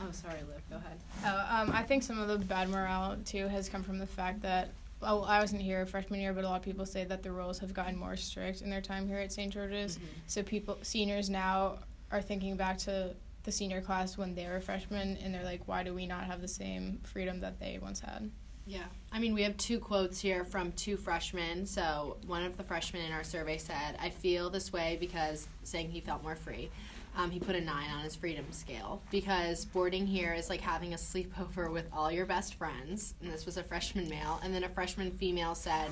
Oh, 0.00 0.10
sorry, 0.10 0.38
Liv. 0.48 0.62
Go 0.70 0.76
ahead. 0.76 0.98
Oh, 1.22 1.46
um, 1.54 1.70
I 1.70 1.82
think 1.82 2.02
some 2.02 2.18
of 2.18 2.26
the 2.26 2.38
bad 2.38 2.70
morale 2.70 3.18
too 3.26 3.46
has 3.48 3.68
come 3.68 3.82
from 3.82 3.98
the 3.98 4.06
fact 4.06 4.40
that 4.40 4.70
well, 5.02 5.24
I 5.24 5.38
wasn't 5.40 5.60
here 5.60 5.84
freshman 5.84 6.20
year, 6.20 6.32
but 6.32 6.44
a 6.44 6.48
lot 6.48 6.56
of 6.56 6.62
people 6.62 6.86
say 6.86 7.04
that 7.04 7.22
the 7.22 7.30
rules 7.30 7.58
have 7.58 7.74
gotten 7.74 7.94
more 7.94 8.16
strict 8.16 8.62
in 8.62 8.70
their 8.70 8.80
time 8.80 9.06
here 9.06 9.18
at 9.18 9.30
St. 9.30 9.52
George's. 9.52 9.98
So 10.26 10.42
people, 10.42 10.78
seniors 10.80 11.28
now 11.28 11.80
are 12.10 12.22
thinking 12.22 12.56
back 12.56 12.78
to 12.78 13.14
the 13.42 13.52
senior 13.52 13.82
class 13.82 14.16
when 14.16 14.34
they 14.34 14.46
were 14.46 14.62
freshmen, 14.62 15.18
and 15.18 15.34
they're 15.34 15.44
like, 15.44 15.68
why 15.68 15.82
do 15.82 15.92
we 15.92 16.06
not 16.06 16.24
have 16.24 16.40
the 16.40 16.48
same 16.48 17.00
freedom 17.04 17.40
that 17.40 17.60
they 17.60 17.78
once 17.82 18.00
had? 18.00 18.30
Yeah. 18.66 18.84
I 19.12 19.18
mean, 19.20 19.32
we 19.32 19.42
have 19.42 19.56
two 19.56 19.78
quotes 19.78 20.20
here 20.20 20.44
from 20.44 20.72
two 20.72 20.96
freshmen. 20.96 21.66
So, 21.66 22.16
one 22.26 22.42
of 22.42 22.56
the 22.56 22.64
freshmen 22.64 23.02
in 23.04 23.12
our 23.12 23.22
survey 23.24 23.58
said, 23.58 23.96
I 24.00 24.10
feel 24.10 24.50
this 24.50 24.72
way 24.72 24.96
because 25.00 25.46
saying 25.62 25.90
he 25.90 26.00
felt 26.00 26.22
more 26.22 26.34
free. 26.36 26.70
Um, 27.16 27.30
he 27.30 27.38
put 27.38 27.54
a 27.56 27.60
nine 27.60 27.88
on 27.90 28.02
his 28.04 28.14
freedom 28.14 28.44
scale 28.50 29.00
because 29.10 29.64
boarding 29.64 30.06
here 30.06 30.34
is 30.34 30.50
like 30.50 30.60
having 30.60 30.92
a 30.92 30.96
sleepover 30.96 31.72
with 31.72 31.86
all 31.92 32.10
your 32.10 32.26
best 32.26 32.54
friends. 32.56 33.14
And 33.22 33.32
this 33.32 33.46
was 33.46 33.56
a 33.56 33.62
freshman 33.62 34.08
male. 34.08 34.40
And 34.42 34.52
then 34.54 34.64
a 34.64 34.68
freshman 34.68 35.12
female 35.12 35.54
said, 35.54 35.88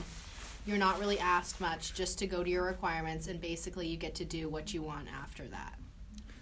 You're 0.67 0.77
not 0.77 0.99
really 1.01 1.19
asked 1.21 1.61
much 1.61 1.95
just 1.95 2.19
to 2.19 2.27
go 2.27 2.43
to 2.45 2.51
your 2.51 2.65
requirements, 2.65 3.29
and 3.29 3.41
basically 3.41 3.87
you 3.87 3.97
get 3.97 4.17
to 4.17 4.25
do 4.25 4.49
what 4.49 4.75
you 4.75 4.83
want 4.83 5.07
after 5.23 5.45
that. 5.45 5.79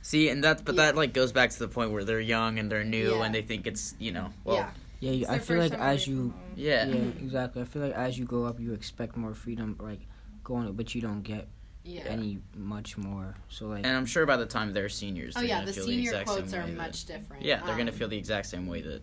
See, 0.00 0.28
and 0.30 0.42
that's 0.42 0.62
but 0.62 0.74
Yeah. 0.74 0.86
that 0.86 0.96
like 0.96 1.12
goes 1.12 1.30
back 1.30 1.50
to 1.50 1.58
the 1.60 1.68
point 1.68 1.92
where 1.92 2.02
they're 2.04 2.18
young 2.20 2.58
and 2.58 2.72
they're 2.72 2.82
new 2.84 3.16
Yeah. 3.16 3.22
and 3.24 3.32
they 3.34 3.42
think 3.42 3.66
it's 3.68 3.94
you 4.00 4.10
know 4.10 4.30
well 4.44 4.56
yeah. 4.56 4.70
Yeah, 5.02 5.10
you, 5.10 5.26
I 5.28 5.40
feel 5.40 5.58
like 5.58 5.72
as 5.72 6.06
you, 6.06 6.32
yeah. 6.54 6.86
yeah, 6.86 6.94
exactly. 7.20 7.60
I 7.60 7.64
feel 7.64 7.82
like 7.82 7.92
as 7.94 8.16
you 8.16 8.24
grow 8.24 8.44
up, 8.44 8.60
you 8.60 8.72
expect 8.72 9.16
more 9.16 9.34
freedom, 9.34 9.76
like 9.80 9.98
going, 10.44 10.72
but 10.74 10.94
you 10.94 11.00
don't 11.00 11.22
get 11.22 11.48
Yeah. 11.82 12.02
any 12.02 12.38
much 12.56 12.96
more. 12.96 13.34
So 13.48 13.66
like, 13.66 13.84
And 13.84 13.96
I'm 13.96 14.06
sure 14.06 14.26
by 14.26 14.36
the 14.36 14.46
time 14.46 14.72
they're 14.72 14.88
seniors, 14.88 15.34
oh, 15.36 15.40
they're 15.40 15.48
yeah. 15.48 15.54
gonna 15.56 15.66
The 15.66 15.72
feel 15.72 15.84
senior 15.86 16.12
the 16.12 16.20
exact 16.20 16.28
quotes 16.28 16.50
same 16.52 16.60
are 16.60 16.64
way 16.66 16.70
that- 16.70 16.76
much 16.76 17.04
different. 17.06 17.42
yeah, 17.44 17.66
they're 17.66 17.76
gonna 17.76 17.90
Um, 17.90 17.96
feel 17.98 18.06
the 18.08 18.16
exact 18.16 18.46
same 18.46 18.68
way 18.68 18.80
that. 18.82 19.02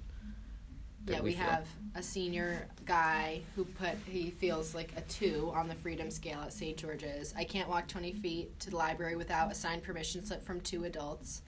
that 1.08 1.16
Yeah, 1.16 1.22
we 1.22 1.34
feel. 1.34 1.42
have 1.44 1.68
a 1.96 2.02
senior 2.02 2.70
guy 2.86 3.42
who 3.58 3.66
put 3.66 3.96
he 4.06 4.32
feels 4.32 4.74
like 4.74 4.94
a 4.96 5.02
two 5.02 5.52
on 5.54 5.68
the 5.68 5.76
freedom 5.76 6.10
scale 6.12 6.40
at 6.40 6.54
St. 6.54 6.78
George's. 6.78 7.34
I 7.36 7.44
can't 7.44 7.68
walk 7.68 7.90
20 7.90 8.14
feet 8.14 8.58
to 8.62 8.70
the 8.70 8.78
library 8.78 9.18
without 9.18 9.52
a 9.52 9.56
signed 9.56 9.84
permission 9.84 10.24
slip 10.26 10.42
from 10.46 10.62
two 10.62 10.86
adults. 10.86 11.42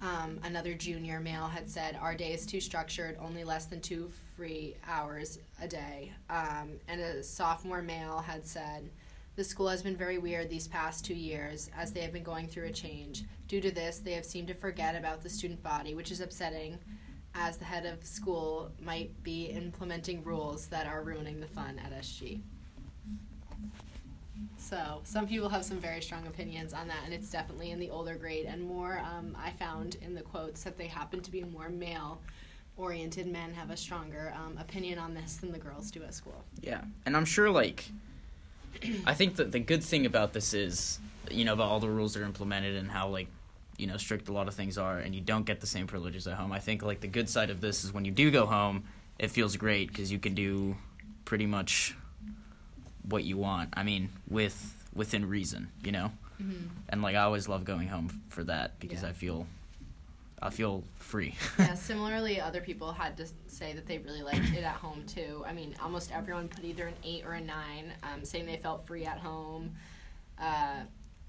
Um, 0.00 0.38
another 0.44 0.74
junior 0.74 1.18
male 1.18 1.48
had 1.48 1.68
said, 1.68 1.98
Our 2.00 2.14
day 2.14 2.32
is 2.32 2.46
too 2.46 2.60
structured, 2.60 3.16
only 3.20 3.42
less 3.42 3.66
than 3.66 3.80
two 3.80 4.10
free 4.36 4.76
hours 4.86 5.40
a 5.60 5.66
day. 5.66 6.12
Um, 6.30 6.78
and 6.86 7.00
a 7.00 7.22
sophomore 7.22 7.82
male 7.82 8.20
had 8.20 8.46
said 8.46 8.90
The 9.34 9.42
school 9.42 9.68
has 9.68 9.82
been 9.82 9.96
very 9.96 10.18
weird 10.18 10.50
these 10.50 10.68
past 10.68 11.04
two 11.04 11.14
years 11.14 11.68
as 11.76 11.92
they 11.92 12.00
have 12.00 12.12
been 12.12 12.22
going 12.22 12.46
through 12.46 12.66
a 12.66 12.72
change. 12.72 13.24
Due 13.48 13.60
to 13.60 13.72
this, 13.72 13.98
they 13.98 14.12
have 14.12 14.24
seemed 14.24 14.48
to 14.48 14.54
forget 14.54 14.94
about 14.94 15.22
the 15.22 15.28
student 15.28 15.62
body, 15.64 15.94
which 15.94 16.12
is 16.12 16.20
upsetting 16.20 16.78
as 17.34 17.56
the 17.56 17.64
head 17.64 17.84
of 17.84 18.04
school 18.04 18.70
might 18.80 19.22
be 19.22 19.46
implementing 19.46 20.22
rules 20.22 20.66
that 20.68 20.86
are 20.86 21.02
ruining 21.02 21.40
the 21.40 21.46
fun 21.46 21.80
at 21.84 21.92
SG. 22.00 22.40
So 24.58 25.00
some 25.04 25.26
people 25.26 25.48
have 25.48 25.64
some 25.64 25.78
very 25.78 26.02
strong 26.02 26.26
opinions 26.26 26.74
on 26.74 26.88
that, 26.88 27.00
and 27.04 27.14
it's 27.14 27.30
definitely 27.30 27.70
in 27.70 27.78
the 27.78 27.90
older 27.90 28.14
grade 28.14 28.46
and 28.46 28.62
more. 28.62 29.00
Um, 29.00 29.36
I 29.38 29.50
found 29.52 29.96
in 30.02 30.14
the 30.14 30.22
quotes 30.22 30.62
that 30.64 30.76
they 30.76 30.86
happen 30.86 31.20
to 31.20 31.30
be 31.30 31.42
more 31.44 31.68
male 31.68 32.20
oriented 32.76 33.26
men 33.26 33.52
have 33.54 33.70
a 33.70 33.76
stronger 33.76 34.32
um, 34.36 34.56
opinion 34.56 34.98
on 34.98 35.12
this 35.12 35.36
than 35.36 35.52
the 35.52 35.58
girls 35.58 35.90
do 35.90 36.02
at 36.04 36.14
school. 36.14 36.44
Yeah, 36.60 36.82
and 37.04 37.16
I'm 37.16 37.24
sure 37.24 37.50
like 37.50 37.90
I 39.04 39.14
think 39.14 39.36
that 39.36 39.52
the 39.52 39.58
good 39.58 39.82
thing 39.82 40.06
about 40.06 40.32
this 40.32 40.54
is 40.54 40.98
you 41.30 41.44
know 41.44 41.52
about 41.52 41.68
all 41.68 41.80
the 41.80 41.90
rules 41.90 42.14
that 42.14 42.22
are 42.22 42.26
implemented 42.26 42.76
and 42.76 42.90
how 42.90 43.08
like 43.08 43.28
you 43.76 43.86
know 43.86 43.96
strict 43.96 44.28
a 44.28 44.32
lot 44.32 44.48
of 44.48 44.54
things 44.54 44.78
are, 44.78 44.98
and 44.98 45.14
you 45.14 45.20
don't 45.20 45.44
get 45.44 45.60
the 45.60 45.66
same 45.66 45.86
privileges 45.86 46.26
at 46.26 46.34
home. 46.34 46.52
I 46.52 46.60
think 46.60 46.82
like 46.82 47.00
the 47.00 47.08
good 47.08 47.28
side 47.28 47.50
of 47.50 47.60
this 47.60 47.84
is 47.84 47.92
when 47.92 48.04
you 48.04 48.12
do 48.12 48.30
go 48.30 48.46
home, 48.46 48.84
it 49.18 49.30
feels 49.30 49.56
great 49.56 49.88
because 49.88 50.10
you 50.12 50.18
can 50.18 50.34
do 50.34 50.76
pretty 51.24 51.46
much 51.46 51.96
what 53.08 53.24
you 53.24 53.36
want. 53.36 53.70
I 53.74 53.82
mean, 53.82 54.10
with 54.28 54.74
within 54.94 55.28
reason, 55.28 55.68
you 55.84 55.92
know. 55.92 56.10
Mm-hmm. 56.42 56.66
And 56.88 57.02
like 57.02 57.16
I 57.16 57.20
always 57.22 57.48
love 57.48 57.64
going 57.64 57.88
home 57.88 58.08
f- 58.10 58.32
for 58.32 58.44
that 58.44 58.78
because 58.80 59.02
Yeah. 59.02 59.08
I 59.08 59.12
feel 59.12 59.46
I 60.40 60.50
feel 60.50 60.84
free. 60.96 61.34
yeah, 61.58 61.74
similarly, 61.90 62.40
other 62.40 62.60
people 62.60 62.92
had 62.92 63.16
to 63.16 63.26
say 63.48 63.72
that 63.72 63.86
they 63.86 63.98
really 63.98 64.22
liked 64.22 64.52
it 64.54 64.62
at 64.62 64.76
home 64.76 65.02
too. 65.06 65.42
I 65.46 65.52
mean, 65.52 65.74
almost 65.82 66.12
everyone 66.14 66.48
put 66.48 66.64
either 66.64 66.86
an 66.86 66.94
eight 67.02 67.24
or 67.26 67.32
a 67.32 67.40
nine, 67.40 67.92
um, 68.04 68.24
saying 68.24 68.46
they 68.46 68.56
felt 68.56 68.86
free 68.86 69.04
at 69.04 69.18
home. 69.18 69.72
Uh, 70.40 70.82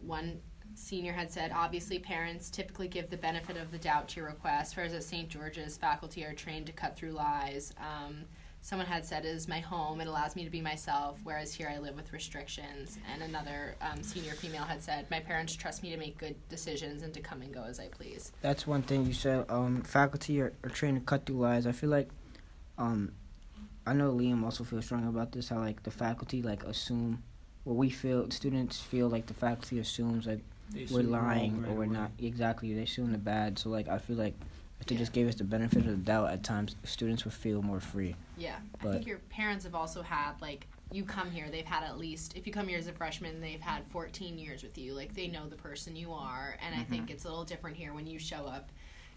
one 0.05 0.39
senior 0.75 1.11
had 1.11 1.31
said, 1.31 1.51
obviously, 1.55 1.97
parents 1.97 2.51
typically 2.51 2.88
give 2.88 3.09
the 3.09 3.17
benefit 3.17 3.57
of 3.57 3.71
the 3.71 3.79
doubt 3.79 4.07
to 4.09 4.19
your 4.19 4.29
request, 4.29 4.77
whereas 4.77 4.93
at 4.93 5.03
St. 5.03 5.27
George's, 5.27 5.75
faculty 5.75 6.23
are 6.23 6.33
trained 6.33 6.67
to 6.67 6.71
cut 6.71 6.95
through 6.95 7.11
lies. 7.13 7.73
Um, 7.79 8.25
someone 8.61 8.87
had 8.87 9.05
said, 9.05 9.25
is 9.25 9.47
my 9.47 9.59
home, 9.59 10.01
it 10.01 10.07
allows 10.07 10.35
me 10.35 10.43
to 10.43 10.49
be 10.49 10.61
myself, 10.61 11.19
whereas 11.23 11.53
here 11.53 11.71
I 11.73 11.79
live 11.79 11.95
with 11.95 12.11
restrictions. 12.13 12.97
And 13.13 13.23
another 13.23 13.75
um, 13.81 14.03
senior 14.03 14.33
female 14.33 14.63
had 14.63 14.81
said, 14.83 15.09
my 15.09 15.19
parents 15.19 15.55
trust 15.55 15.81
me 15.81 15.89
to 15.91 15.97
make 15.97 16.17
good 16.17 16.35
decisions 16.49 17.01
and 17.01 17.13
to 17.13 17.21
come 17.21 17.41
and 17.41 17.53
go 17.53 17.63
as 17.63 17.79
I 17.79 17.87
please. 17.87 18.31
That's 18.41 18.67
one 18.67 18.81
thing 18.83 19.05
you 19.05 19.13
said. 19.13 19.45
Um, 19.49 19.81
faculty 19.81 20.41
are, 20.41 20.53
are 20.63 20.69
trained 20.69 20.97
to 20.99 21.03
cut 21.05 21.25
through 21.25 21.39
lies. 21.39 21.65
I 21.65 21.71
feel 21.71 21.89
like, 21.89 22.09
um, 22.77 23.13
I 23.87 23.93
know 23.93 24.11
Liam 24.11 24.43
also 24.43 24.63
feels 24.63 24.85
strong 24.85 25.07
about 25.07 25.31
this. 25.31 25.49
How 25.49 25.59
like 25.59 25.81
the 25.83 25.91
faculty 25.91 26.41
like 26.43 26.63
assume, 26.63 27.23
what 27.63 27.75
we 27.75 27.89
feel 27.89 28.29
students 28.29 28.79
feel 28.79 29.07
like 29.07 29.25
the 29.25 29.33
faculty 29.33 29.79
assumes 29.79 30.27
like 30.27 30.41
They 30.71 30.85
we're 30.91 31.01
lying 31.01 31.61
right 31.61 31.69
or 31.69 31.73
we're 31.73 31.83
away. 31.85 31.93
not. 31.95 32.11
Exactly, 32.19 32.73
they 32.73 32.83
assume 32.83 33.11
the 33.13 33.17
bad. 33.17 33.57
So 33.57 33.69
like 33.69 33.87
I 33.87 33.97
feel 33.97 34.17
like 34.17 34.35
if 34.79 34.85
they 34.85 34.93
Yeah. 34.95 34.99
just 34.99 35.13
gave 35.13 35.27
us 35.27 35.35
the 35.35 35.43
benefit 35.43 35.79
of 35.79 35.85
the 35.85 35.93
doubt, 35.95 36.29
at 36.29 36.43
times 36.43 36.75
students 36.83 37.25
would 37.25 37.33
feel 37.33 37.63
more 37.63 37.79
free. 37.79 38.15
Yeah, 38.39 38.58
I 38.81 38.86
think 38.86 39.05
your 39.05 39.19
parents 39.29 39.63
have 39.65 39.75
also 39.75 40.01
had 40.01 40.34
like 40.41 40.67
you 40.91 41.03
come 41.03 41.29
here, 41.29 41.50
they've 41.51 41.65
had 41.65 41.84
at 41.84 41.98
least 41.98 42.36
if 42.36 42.48
you 42.48 42.53
come 42.53 42.67
here 42.67 42.79
as 42.79 42.88
a 42.88 42.91
freshman, 42.91 43.41
they've 43.41 43.62
had 43.62 43.86
14 43.88 44.38
years 44.39 44.63
with 44.63 44.77
you. 44.77 44.93
Like 44.93 45.13
they 45.13 45.27
know 45.27 45.48
the 45.48 45.55
person 45.55 45.96
you 45.96 46.12
are, 46.12 46.58
and 46.65 46.74
I 46.74 46.84
think 46.84 47.03
mm-hmm. 47.03 47.13
it's 47.13 47.25
a 47.25 47.29
little 47.29 47.43
different 47.43 47.77
here 47.77 47.93
when 47.93 48.08
you 48.08 48.17
show 48.17 48.46
up. 48.46 48.69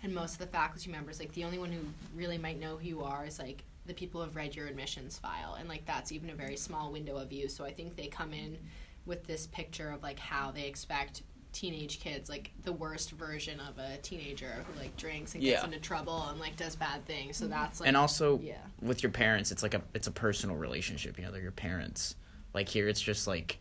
And 0.02 0.12
most 0.12 0.32
of 0.34 0.38
the 0.40 0.46
faculty 0.48 0.90
members, 0.90 1.20
like 1.20 1.32
the 1.32 1.44
only 1.44 1.58
one 1.58 1.70
who 1.70 1.80
really 2.14 2.36
might 2.36 2.58
know 2.58 2.76
who 2.76 2.86
you 2.86 3.04
are 3.04 3.24
is 3.24 3.38
like 3.38 3.62
the 3.86 3.94
people 3.94 4.20
who 4.20 4.26
have 4.26 4.36
read 4.36 4.54
your 4.54 4.66
admissions 4.66 5.18
file, 5.18 5.56
and 5.58 5.68
like 5.68 5.86
that's 5.86 6.12
even 6.12 6.30
a 6.30 6.34
very 6.34 6.56
small 6.56 6.92
window 6.92 7.16
of 7.16 7.32
you. 7.32 7.48
So 7.48 7.64
I 7.64 7.72
think 7.72 7.96
they 7.96 8.08
come 8.08 8.34
in 8.34 8.58
with 9.06 9.26
this 9.26 9.46
picture 9.46 9.90
of 9.90 10.02
like 10.02 10.18
how 10.18 10.50
they 10.50 10.66
expect 10.66 11.22
teenage 11.52 12.00
kids 12.00 12.28
like 12.28 12.50
the 12.64 12.72
worst 12.72 13.10
version 13.12 13.60
of 13.60 13.78
a 13.78 13.98
teenager 13.98 14.64
who 14.66 14.80
like 14.80 14.96
drinks 14.96 15.34
and 15.34 15.42
gets 15.42 15.60
Yeah. 15.60 15.66
into 15.66 15.78
trouble 15.78 16.26
and 16.30 16.40
like 16.40 16.56
does 16.56 16.76
bad 16.76 17.04
things. 17.06 17.36
So 17.36 17.44
mm-hmm. 17.44 17.52
that's 17.52 17.80
like 17.80 17.88
and 17.88 17.96
also 17.96 18.40
yeah. 18.42 18.56
with 18.80 19.02
your 19.02 19.12
parents 19.12 19.52
it's 19.52 19.62
like 19.62 19.74
a 19.74 19.82
it's 19.94 20.06
a 20.06 20.10
personal 20.12 20.56
relationship 20.56 21.18
you 21.18 21.24
know 21.24 21.30
they're 21.30 21.42
your 21.42 21.52
parents. 21.52 22.16
Like 22.54 22.68
here 22.68 22.88
it's 22.88 23.00
just 23.00 23.26
like 23.26 23.58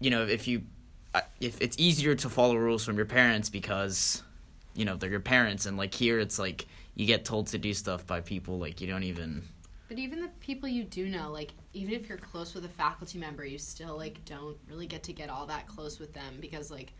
you 0.00 0.10
know 0.10 0.24
if 0.24 0.46
you 0.46 0.62
uh, 1.14 1.22
if 1.40 1.60
it's 1.60 1.76
easier 1.78 2.14
to 2.14 2.28
follow 2.28 2.56
rules 2.56 2.84
from 2.84 2.96
your 2.96 3.06
parents 3.06 3.48
because 3.48 4.22
you 4.74 4.84
know 4.84 4.96
they're 4.96 5.10
your 5.10 5.20
parents 5.20 5.66
and 5.66 5.76
like 5.76 5.94
here 5.94 6.20
it's 6.20 6.38
like 6.38 6.66
you 6.94 7.06
get 7.06 7.24
told 7.24 7.46
to 7.48 7.58
do 7.58 7.72
stuff 7.74 8.06
by 8.06 8.20
people 8.20 8.58
like 8.58 8.80
you 8.80 8.86
don't 8.86 9.02
even 9.02 9.42
But 9.88 9.98
even 9.98 10.20
the 10.20 10.28
people 10.40 10.68
you 10.68 10.84
do 10.84 11.06
know, 11.08 11.30
like 11.30 11.52
even 11.72 11.94
if 11.94 12.08
you're 12.08 12.18
close 12.18 12.54
with 12.54 12.64
a 12.64 12.68
faculty 12.68 13.18
member, 13.18 13.44
you 13.44 13.58
still 13.58 13.96
like 13.96 14.24
don't 14.24 14.56
really 14.68 14.86
get 14.86 15.02
to 15.04 15.12
get 15.12 15.30
all 15.30 15.46
that 15.46 15.66
close 15.66 15.98
with 15.98 16.12
them 16.12 16.38
because 16.40 16.70
like 16.70 16.92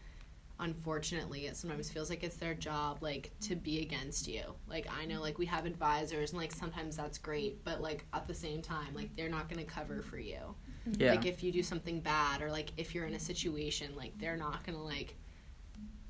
unfortunately 0.59 1.47
it 1.47 1.57
sometimes 1.57 1.90
feels 1.90 2.09
like 2.09 2.25
it's 2.25 2.37
their 2.37 2.55
job 2.55 2.99
like 3.02 3.31
to 3.40 3.57
be 3.57 3.83
against 3.83 4.28
you. 4.28 4.43
Like 4.69 4.87
I 4.90 5.05
know 5.05 5.21
like 5.21 5.38
we 5.38 5.47
have 5.47 5.66
advisors 5.66 6.31
and 6.31 6.40
like 6.40 6.52
sometimes 6.52 6.97
that's 6.97 7.19
great, 7.19 7.64
but 7.64 7.81
like 7.81 8.07
at 8.12 8.26
the 8.26 8.35
same 8.35 8.62
time 8.62 8.95
like 8.95 9.14
they're 9.16 9.28
not 9.28 9.49
going 9.49 9.64
to 9.64 9.71
cover 9.71 10.00
for 10.00 10.19
you. 10.19 10.55
yeah 10.97 11.11
Like 11.11 11.26
if 11.26 11.43
you 11.43 11.52
do 11.52 11.62
something 11.62 12.00
bad 12.00 12.40
or 12.40 12.50
like 12.50 12.73
if 12.76 12.95
you're 12.95 13.07
in 13.07 13.14
a 13.14 13.21
situation 13.21 13.95
like 13.97 14.16
they're 14.19 14.37
not 14.37 14.64
going 14.64 14.78
to 14.78 14.83
like 14.85 15.16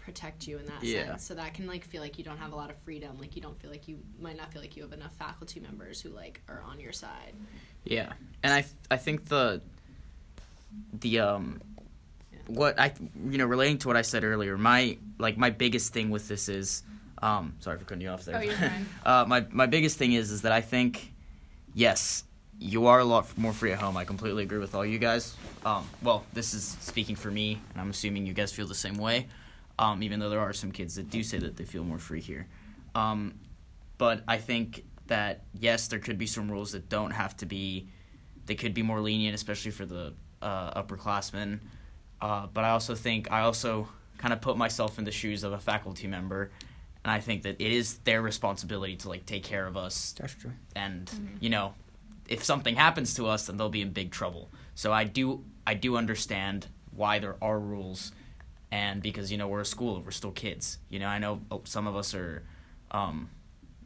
protect 0.06 0.46
you 0.46 0.56
in 0.58 0.66
that 0.66 0.82
Yeah. 0.84 1.06
sense. 1.08 1.24
So 1.24 1.34
that 1.34 1.52
can 1.52 1.66
like 1.66 1.84
feel 1.84 2.00
like 2.00 2.16
you 2.16 2.24
don't 2.24 2.38
have 2.38 2.52
a 2.52 2.56
lot 2.56 2.70
of 2.70 2.76
freedom. 2.78 3.18
Like 3.18 3.34
you 3.34 3.42
don't 3.42 3.60
feel 3.60 3.70
like 3.70 3.88
you 3.88 3.98
might 4.20 4.36
not 4.36 4.52
feel 4.52 4.62
like 4.62 4.76
you 4.76 4.82
have 4.84 4.92
enough 4.92 5.12
faculty 5.16 5.58
members 5.58 6.00
who 6.00 6.10
like 6.10 6.40
are 6.48 6.62
on 6.64 6.78
your 6.78 6.92
side. 6.92 7.34
Yeah, 7.84 8.12
and 8.44 8.52
I 8.54 8.64
I 8.88 8.96
think 8.98 9.26
the 9.26 9.60
the 11.00 11.18
um 11.18 11.60
Yeah. 12.32 12.38
what 12.46 12.78
I 12.78 12.92
you 13.30 13.36
know 13.38 13.46
relating 13.46 13.78
to 13.78 13.88
what 13.88 13.96
I 13.96 14.02
said 14.02 14.22
earlier, 14.22 14.56
my 14.56 14.96
like 15.18 15.36
my 15.36 15.50
biggest 15.50 15.92
thing 15.92 16.10
with 16.10 16.28
this 16.28 16.48
is 16.48 16.84
um 17.20 17.54
sorry 17.58 17.78
for 17.78 17.84
cutting 17.84 18.02
you 18.02 18.08
off 18.10 18.24
there. 18.24 18.36
Oh, 18.38 18.40
you're 18.42 18.54
fine. 18.54 18.86
uh, 19.04 19.24
my 19.26 19.44
my 19.50 19.66
biggest 19.66 19.98
thing 19.98 20.12
is 20.12 20.30
is 20.30 20.42
that 20.42 20.52
I 20.52 20.60
think 20.60 21.12
yes 21.74 22.22
you 22.58 22.86
are 22.86 23.00
a 23.00 23.04
lot 23.04 23.36
more 23.36 23.52
free 23.52 23.72
at 23.72 23.78
home. 23.78 23.96
I 23.98 24.04
completely 24.04 24.42
agree 24.44 24.58
with 24.58 24.74
all 24.74 24.86
you 24.86 24.98
guys. 24.98 25.34
Um, 25.66 25.86
well, 26.02 26.24
this 26.32 26.54
is 26.54 26.64
speaking 26.80 27.14
for 27.14 27.30
me, 27.30 27.60
and 27.72 27.80
I'm 27.82 27.90
assuming 27.90 28.24
you 28.24 28.32
guys 28.32 28.50
feel 28.50 28.66
the 28.66 28.74
same 28.74 28.96
way. 28.96 29.26
Um, 29.78 30.02
even 30.02 30.20
though 30.20 30.30
there 30.30 30.40
are 30.40 30.52
some 30.54 30.72
kids 30.72 30.94
that 30.94 31.10
do 31.10 31.22
say 31.22 31.38
that 31.38 31.56
they 31.56 31.64
feel 31.64 31.84
more 31.84 31.98
free 31.98 32.20
here. 32.20 32.46
Um, 32.94 33.34
but 33.98 34.22
I 34.26 34.38
think 34.38 34.84
that 35.06 35.44
yes, 35.58 35.88
there 35.88 35.98
could 35.98 36.16
be 36.18 36.26
some 36.26 36.50
rules 36.50 36.72
that 36.72 36.88
don't 36.88 37.10
have 37.10 37.36
to 37.38 37.46
be. 37.46 37.88
They 38.46 38.54
could 38.54 38.72
be 38.74 38.82
more 38.82 39.00
lenient, 39.00 39.34
especially 39.34 39.70
for 39.72 39.84
the 39.86 40.14
uh, 40.40 40.82
upperclassmen. 40.82 41.60
Uh, 42.20 42.46
but 42.46 42.64
I 42.64 42.70
also 42.70 42.94
think 42.94 43.30
I 43.30 43.40
also 43.42 43.88
kind 44.18 44.32
of 44.32 44.40
put 44.40 44.56
myself 44.56 44.98
in 44.98 45.04
the 45.04 45.10
shoes 45.12 45.44
of 45.44 45.52
a 45.52 45.58
faculty 45.58 46.06
member, 46.06 46.50
and 47.04 47.10
I 47.10 47.20
think 47.20 47.42
that 47.42 47.60
it 47.60 47.72
is 47.72 47.98
their 47.98 48.22
responsibility 48.22 48.96
to 48.96 49.08
like 49.10 49.26
take 49.26 49.44
care 49.44 49.66
of 49.66 49.76
us 49.76 50.14
That's 50.18 50.34
true. 50.34 50.52
and 50.74 51.10
you 51.40 51.50
know 51.50 51.74
if 52.28 52.42
something 52.42 52.74
happens 52.76 53.14
to 53.14 53.26
us 53.26 53.46
then 53.46 53.56
they'll 53.58 53.68
be 53.68 53.82
in 53.82 53.90
big 53.90 54.10
trouble 54.10 54.48
so 54.74 54.92
i 54.92 55.04
do 55.04 55.44
i 55.64 55.74
do 55.74 55.96
understand 55.96 56.66
why 56.90 57.20
there 57.20 57.36
are 57.40 57.60
rules 57.60 58.10
and 58.76 59.02
because 59.02 59.32
you 59.32 59.38
know 59.38 59.48
we're 59.48 59.60
a 59.60 59.72
school 59.76 60.02
we're 60.04 60.10
still 60.10 60.32
kids 60.32 60.78
you 60.90 60.98
know 60.98 61.08
i 61.08 61.18
know 61.18 61.40
oh, 61.50 61.62
some 61.64 61.86
of 61.86 61.96
us 61.96 62.14
are 62.14 62.42
um, 62.90 63.28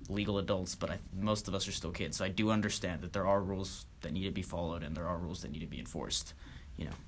legal 0.08 0.38
adults 0.38 0.74
but 0.74 0.90
I, 0.90 0.98
most 1.18 1.46
of 1.46 1.54
us 1.54 1.68
are 1.68 1.72
still 1.72 1.92
kids 1.92 2.16
so 2.16 2.24
i 2.24 2.28
do 2.28 2.50
understand 2.50 3.00
that 3.02 3.12
there 3.12 3.26
are 3.26 3.40
rules 3.40 3.86
that 4.00 4.12
need 4.12 4.24
to 4.24 4.32
be 4.32 4.42
followed 4.42 4.82
and 4.82 4.96
there 4.96 5.06
are 5.06 5.16
rules 5.16 5.42
that 5.42 5.52
need 5.52 5.60
to 5.60 5.66
be 5.66 5.78
enforced 5.78 6.34
you 6.76 6.86
know 6.86 6.98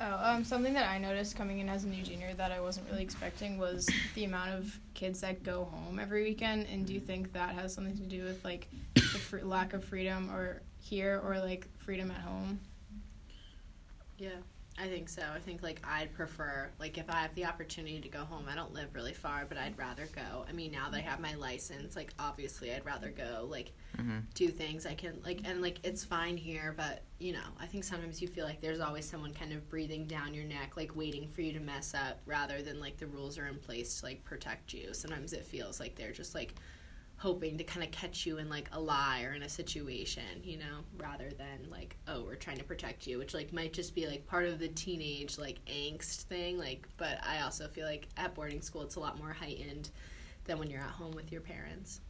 Oh, 0.00 0.16
um, 0.22 0.44
something 0.44 0.74
that 0.74 0.88
I 0.88 0.96
noticed 0.98 1.34
coming 1.34 1.58
in 1.58 1.68
as 1.68 1.82
a 1.82 1.88
new 1.88 2.04
junior 2.04 2.32
that 2.34 2.52
I 2.52 2.60
wasn't 2.60 2.88
really 2.88 3.02
expecting 3.02 3.58
was 3.58 3.90
the 4.14 4.26
amount 4.26 4.50
of 4.50 4.78
kids 4.94 5.20
that 5.22 5.42
go 5.42 5.64
home 5.64 5.98
every 5.98 6.22
weekend. 6.22 6.68
And 6.72 6.86
do 6.86 6.92
you 6.92 7.00
think 7.00 7.32
that 7.32 7.56
has 7.56 7.74
something 7.74 7.96
to 7.96 8.04
do 8.04 8.22
with 8.22 8.44
like 8.44 8.68
the 8.94 9.00
fr- 9.00 9.38
lack 9.42 9.72
of 9.72 9.82
freedom 9.82 10.30
or 10.30 10.62
here 10.80 11.20
or 11.24 11.40
like 11.40 11.66
freedom 11.78 12.12
at 12.12 12.20
home? 12.20 12.60
Yeah, 14.18 14.38
I 14.80 14.86
think 14.86 15.08
so. 15.08 15.22
I 15.34 15.40
think 15.40 15.62
like 15.62 15.80
I'd 15.84 16.12
prefer 16.14 16.70
like 16.78 16.98
if 16.98 17.10
I 17.10 17.16
have 17.22 17.34
the 17.34 17.46
opportunity 17.46 18.00
to 18.00 18.08
go 18.08 18.20
home. 18.20 18.44
I 18.48 18.54
don't 18.54 18.72
live 18.72 18.94
really 18.94 19.12
far, 19.12 19.44
but 19.48 19.58
I'd 19.58 19.76
rather 19.76 20.06
go. 20.14 20.44
I 20.48 20.52
mean, 20.52 20.70
now 20.70 20.88
that 20.90 20.98
I 20.98 21.00
have 21.00 21.18
my 21.18 21.34
license, 21.34 21.96
like 21.96 22.12
obviously 22.18 22.72
I'd 22.72 22.84
rather 22.86 23.10
go 23.10 23.46
like 23.50 23.72
Mhm. 23.96 24.22
do 24.34 24.48
things 24.48 24.86
I 24.86 24.94
can 24.94 25.20
like 25.24 25.40
and 25.44 25.60
like 25.60 25.80
it's 25.84 26.04
fine 26.04 26.36
here, 26.36 26.72
but 26.76 27.02
you 27.18 27.32
know, 27.32 27.42
I 27.58 27.66
think 27.66 27.82
sometimes 27.82 28.22
you 28.22 28.28
feel 28.28 28.44
like 28.44 28.60
there's 28.60 28.78
always 28.78 29.08
someone 29.08 29.34
kind 29.34 29.52
of 29.52 29.68
breathing 29.68 30.06
down 30.06 30.32
your 30.32 30.44
neck 30.44 30.76
like 30.76 30.94
waiting 30.94 31.26
for 31.28 31.42
you 31.42 31.52
to 31.54 31.60
mess 31.60 31.92
up 31.94 32.20
rather 32.24 32.62
than 32.62 32.78
like 32.78 32.98
the 32.98 33.06
rules 33.08 33.36
are 33.36 33.46
in 33.46 33.58
place 33.58 33.98
to 33.98 34.06
like 34.06 34.22
protect 34.24 34.72
you. 34.72 34.94
Sometimes 34.94 35.32
it 35.32 35.44
feels 35.44 35.80
like 35.80 35.96
they're 35.96 36.12
just 36.12 36.34
like 36.36 36.54
hoping 37.18 37.58
to 37.58 37.64
kind 37.64 37.84
of 37.84 37.90
catch 37.90 38.24
you 38.24 38.38
in 38.38 38.48
like 38.48 38.68
a 38.72 38.80
lie 38.80 39.24
or 39.24 39.32
in 39.32 39.42
a 39.42 39.48
situation, 39.48 40.22
you 40.44 40.56
know, 40.56 40.84
rather 40.98 41.30
than 41.30 41.68
like, 41.68 41.96
oh, 42.06 42.22
we're 42.22 42.36
trying 42.36 42.58
to 42.58 42.64
protect 42.64 43.06
you, 43.06 43.18
which 43.18 43.34
like 43.34 43.52
might 43.52 43.72
just 43.72 43.94
be 43.94 44.06
like 44.06 44.26
part 44.26 44.46
of 44.46 44.60
the 44.60 44.68
teenage 44.68 45.36
like 45.36 45.58
angst 45.66 46.22
thing. 46.22 46.58
Like, 46.58 46.86
but 46.96 47.18
I 47.26 47.42
also 47.42 47.66
feel 47.66 47.86
like 47.86 48.08
at 48.16 48.34
boarding 48.34 48.62
school 48.62 48.82
it's 48.82 48.96
a 48.96 49.00
lot 49.00 49.18
more 49.18 49.32
heightened 49.32 49.90
than 50.44 50.58
when 50.58 50.70
you're 50.70 50.80
at 50.80 50.90
home 50.90 51.12
with 51.12 51.32
your 51.32 51.40
parents. 51.40 52.00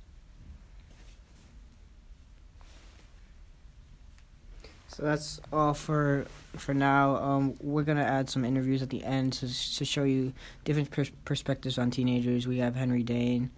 So 4.89 5.03
that's 5.03 5.41
all 5.53 5.75
for 5.75 6.27
for 6.57 6.75
now. 6.75 7.17
Um, 7.17 7.55
we're 7.61 7.83
gonna 7.83 8.03
add 8.03 8.29
some 8.29 8.45
interviews 8.45 8.83
at 8.83 8.91
the 8.91 9.05
end 9.05 9.33
to 9.35 9.47
to 9.77 9.85
show 9.85 10.05
you 10.05 10.33
different 10.65 10.91
pers- 10.91 11.13
perspectives 11.25 11.79
on 11.79 11.91
teenagers. 11.91 12.47
We 12.47 12.59
have 12.59 12.75
Henry 12.75 13.03
Dane, 13.03 13.51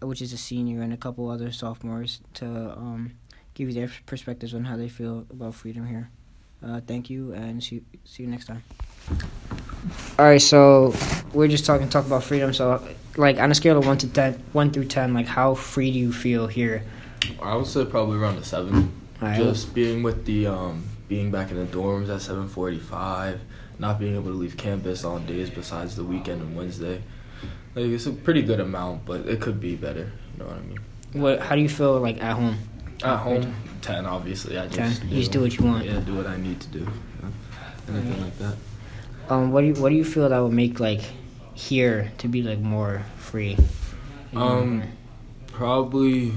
which 0.00 0.22
is 0.22 0.32
a 0.32 0.38
senior, 0.38 0.82
and 0.82 0.92
a 0.92 0.96
couple 0.96 1.28
other 1.28 1.52
sophomores 1.52 2.20
to 2.34 2.46
um, 2.46 3.12
give 3.54 3.68
you 3.68 3.74
their 3.74 3.90
perspectives 4.06 4.54
on 4.54 4.64
how 4.64 4.76
they 4.76 4.88
feel 4.88 5.26
about 5.30 5.54
freedom 5.54 5.86
here. 5.86 6.10
Uh, 6.64 6.80
thank 6.86 7.10
you, 7.10 7.32
and 7.32 7.62
see 7.62 7.82
see 8.04 8.22
you 8.22 8.28
next 8.28 8.46
time. 8.46 8.62
All 10.18 10.24
right, 10.24 10.40
so 10.40 10.94
we're 11.32 11.48
just 11.48 11.66
talking 11.66 11.88
talk 11.88 12.06
about 12.06 12.24
freedom. 12.24 12.52
So, 12.52 12.82
like 13.16 13.38
on 13.38 13.50
a 13.50 13.54
scale 13.54 13.78
of 13.78 13.86
one 13.86 13.98
to 13.98 14.08
ten, 14.08 14.42
one 14.52 14.70
through 14.70 14.86
ten, 14.86 15.14
like 15.14 15.26
how 15.26 15.54
free 15.54 15.90
do 15.90 15.98
you 15.98 16.12
feel 16.12 16.46
here? 16.46 16.82
I 17.42 17.56
would 17.56 17.66
say 17.66 17.84
probably 17.84 18.18
around 18.18 18.38
a 18.38 18.44
seven. 18.44 18.92
All 19.20 19.28
right. 19.28 19.36
Just 19.36 19.74
being 19.74 20.02
with 20.02 20.24
the 20.24 20.46
um, 20.46 20.84
being 21.08 21.30
back 21.30 21.50
in 21.50 21.56
the 21.56 21.66
dorms 21.66 22.08
at 22.14 22.22
seven 22.22 22.48
forty 22.48 22.78
five, 22.78 23.40
not 23.78 23.98
being 23.98 24.14
able 24.14 24.30
to 24.30 24.38
leave 24.38 24.56
campus 24.56 25.04
on 25.04 25.26
days 25.26 25.50
besides 25.50 25.96
the 25.96 26.04
weekend 26.04 26.40
and 26.40 26.56
Wednesday. 26.56 27.02
Like 27.76 27.86
it's 27.86 28.06
a 28.06 28.12
pretty 28.12 28.40
good 28.40 28.58
amount, 28.58 29.04
but 29.04 29.26
it 29.28 29.42
could 29.42 29.60
be 29.60 29.76
better. 29.76 30.10
You 30.32 30.38
know 30.38 30.46
what 30.46 30.56
I 30.56 30.60
mean? 30.62 30.78
What? 31.12 31.40
How 31.40 31.54
do 31.54 31.60
you 31.60 31.68
feel 31.68 32.00
like 32.00 32.22
at 32.22 32.34
home? 32.34 32.56
At 33.04 33.18
home, 33.18 33.54
ten 33.82 34.06
obviously. 34.06 34.58
I 34.58 34.66
just 34.66 35.02
10. 35.02 35.10
You 35.10 35.18
just 35.18 35.30
do 35.30 35.42
what 35.42 35.54
you 35.56 35.64
want. 35.66 35.84
Yeah, 35.84 36.00
do 36.00 36.14
what 36.14 36.26
I 36.26 36.38
need 36.38 36.58
to 36.60 36.68
do. 36.68 36.78
you 36.78 36.86
know? 36.86 37.98
Anything 37.98 38.22
like 38.22 38.38
that. 38.38 38.54
Um, 39.28 39.52
what 39.52 39.60
do 39.60 39.66
you 39.66 39.74
what 39.74 39.90
do 39.90 39.94
you 39.94 40.04
feel 40.04 40.26
that 40.28 40.38
would 40.38 40.54
make 40.54 40.80
like 40.80 41.02
here 41.52 42.10
to 42.18 42.28
be 42.28 42.42
like 42.42 42.60
more 42.60 43.02
free? 43.18 43.58
Um, 44.34 44.82
probably 45.52 46.32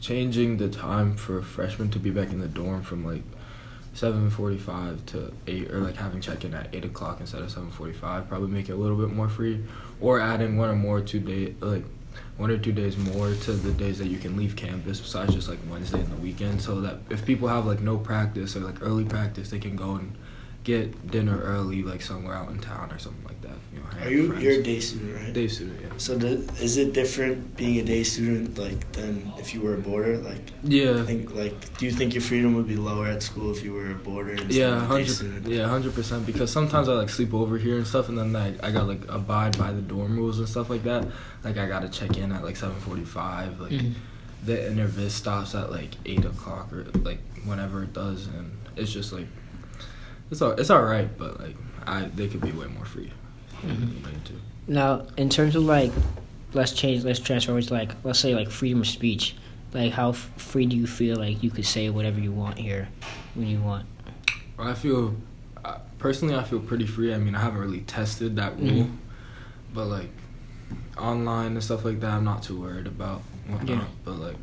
changing 0.00 0.56
the 0.56 0.68
time 0.68 1.14
for 1.14 1.42
freshmen 1.42 1.90
to 1.90 1.98
be 1.98 2.10
back 2.10 2.30
in 2.30 2.40
the 2.40 2.48
dorm 2.48 2.82
from 2.82 3.04
like 3.04 3.22
seven 3.94 4.30
forty-five 4.30 5.04
to 5.06 5.32
eight, 5.46 5.70
or 5.70 5.80
like 5.80 5.96
having 5.96 6.20
check-in 6.20 6.54
at 6.54 6.74
eight 6.74 6.84
o'clock 6.84 7.20
instead 7.20 7.42
of 7.42 7.50
seven 7.50 7.70
forty-five. 7.70 8.28
Probably 8.28 8.48
make 8.48 8.68
it 8.68 8.72
a 8.72 8.76
little 8.76 8.96
bit 8.96 9.14
more 9.14 9.28
free, 9.28 9.62
or 10.00 10.20
adding 10.20 10.56
one 10.56 10.68
or 10.68 10.76
more 10.76 11.00
two 11.00 11.20
day 11.20 11.54
like 11.60 11.84
one 12.36 12.50
or 12.50 12.58
two 12.58 12.72
days 12.72 12.96
more 12.96 13.32
to 13.32 13.52
the 13.52 13.72
days 13.72 13.98
that 13.98 14.08
you 14.08 14.18
can 14.18 14.36
leave 14.36 14.56
campus 14.56 15.00
besides 15.00 15.34
just 15.34 15.48
like 15.48 15.58
Wednesday 15.70 16.00
and 16.00 16.10
the 16.10 16.16
weekend, 16.16 16.60
so 16.60 16.80
that 16.80 16.98
if 17.10 17.24
people 17.24 17.48
have 17.48 17.66
like 17.66 17.80
no 17.80 17.96
practice 17.96 18.56
or 18.56 18.60
like 18.60 18.82
early 18.82 19.04
practice, 19.04 19.50
they 19.50 19.58
can 19.58 19.76
go 19.76 19.94
and 19.94 20.16
get 20.64 21.10
dinner 21.10 21.40
early 21.40 21.82
like 21.82 22.00
somewhere 22.02 22.34
out 22.34 22.48
in 22.50 22.58
town 22.60 22.92
or 22.92 22.98
something 22.98 23.24
like 23.24 23.40
that. 23.42 23.56
You 23.74 23.80
know, 23.80 23.86
hang 23.86 24.06
Are 24.06 24.10
you 24.10 24.28
friends. 24.28 24.42
you're 24.44 24.52
a 24.60 24.62
day 24.62 24.78
student, 24.80 25.16
right? 25.16 25.32
day 25.32 25.48
student? 25.48 25.80
Yeah. 25.82 25.88
So 25.96 26.16
the, 26.16 26.28
is 26.62 26.76
it 26.76 26.92
different 26.92 27.56
being 27.56 27.78
a 27.80 27.84
day 27.84 28.04
student 28.04 28.56
like 28.56 28.92
than 28.92 29.32
if 29.38 29.54
you 29.54 29.60
were 29.60 29.74
a 29.74 29.78
boarder? 29.78 30.18
Like 30.18 30.40
Yeah. 30.62 31.00
I 31.00 31.04
think 31.04 31.34
like 31.34 31.78
do 31.78 31.86
you 31.86 31.90
think 31.92 32.14
your 32.14 32.22
freedom 32.22 32.54
would 32.54 32.68
be 32.68 32.76
lower 32.76 33.08
at 33.08 33.22
school 33.24 33.50
if 33.50 33.64
you 33.64 33.72
were 33.72 33.90
a 33.90 33.94
boarder 33.94 34.32
instead 34.32 34.52
Yeah, 34.52 34.68
of 34.68 34.76
a 34.76 34.80
day 34.82 34.86
hundred. 34.86 35.08
student? 35.10 35.48
Yeah, 35.48 35.66
hundred 35.66 35.94
percent. 35.94 36.26
Because 36.26 36.52
sometimes 36.52 36.88
I 36.88 36.92
like 36.92 37.08
sleep 37.10 37.34
over 37.34 37.58
here 37.58 37.76
and 37.76 37.86
stuff, 37.86 38.08
and 38.08 38.16
then 38.16 38.32
like 38.32 38.62
I 38.62 38.70
got 38.70 38.86
like 38.86 39.02
abide 39.08 39.58
by 39.58 39.72
the 39.72 39.82
dorm 39.82 40.16
rules 40.16 40.38
and 40.38 40.48
stuff 40.48 40.70
like 40.70 40.84
that. 40.84 41.08
Like 41.42 41.56
I 41.58 41.66
gotta 41.66 41.88
check 41.88 42.16
in 42.18 42.30
at 42.30 42.44
like 42.44 42.56
seven 42.56 42.78
forty-five. 42.80 43.60
Like 43.60 43.72
Mhm. 43.72 43.94
the 44.46 44.56
intervis 44.56 45.10
stops 45.10 45.56
at 45.56 45.72
like 45.72 45.90
eight 46.06 46.24
o'clock 46.24 46.72
or 46.72 46.84
like 47.02 47.18
whenever 47.44 47.82
it 47.82 47.92
does, 47.92 48.28
and 48.28 48.52
it's 48.76 48.92
just 48.92 49.12
like 49.12 49.26
it's 50.32 50.42
all 50.42 50.50
it's 50.52 50.70
all 50.70 50.82
right, 50.82 51.08
but 51.16 51.38
like 51.38 51.54
I 51.86 52.02
they 52.16 52.26
could 52.26 52.40
be 52.40 52.50
way 52.52 52.66
more 52.66 52.84
free. 52.84 53.12
Mhm. 53.62 54.02
Too. 54.24 54.34
Now, 54.66 55.06
in 55.16 55.28
terms 55.28 55.54
of 55.54 55.62
like, 55.64 55.92
let's 56.52 56.72
change, 56.72 57.04
let's 57.04 57.20
transfer 57.20 57.60
to 57.60 57.72
like, 57.74 57.92
let's 58.02 58.18
say 58.18 58.34
like 58.34 58.50
freedom 58.50 58.80
of 58.80 58.88
speech. 58.88 59.36
Like, 59.72 59.92
how 59.92 60.10
f- 60.10 60.30
free 60.36 60.66
do 60.66 60.76
you 60.76 60.86
feel 60.86 61.16
like 61.16 61.42
you 61.42 61.50
could 61.50 61.64
say 61.66 61.88
whatever 61.90 62.20
you 62.20 62.30
want 62.32 62.58
here, 62.58 62.88
when 63.34 63.46
you 63.46 63.60
want? 63.60 63.86
Well, 64.58 64.68
I 64.68 64.74
feel 64.74 65.14
uh, 65.64 65.78
personally, 65.98 66.34
I 66.34 66.42
feel 66.44 66.60
pretty 66.60 66.86
free. 66.86 67.14
I 67.14 67.18
mean, 67.18 67.34
I 67.34 67.40
haven't 67.40 67.60
really 67.60 67.80
tested 67.82 68.36
that 68.36 68.58
rule, 68.58 68.84
Mhm. 68.84 68.96
but 69.74 69.86
like 69.86 70.10
online 70.98 71.52
and 71.52 71.62
stuff 71.62 71.84
like 71.84 72.00
that, 72.00 72.10
I'm 72.10 72.24
not 72.24 72.42
too 72.42 72.60
worried 72.60 72.86
about. 72.86 73.22
Whatnot. 73.48 73.68
Yeah. 73.68 73.84
But 74.04 74.18
like 74.18 74.36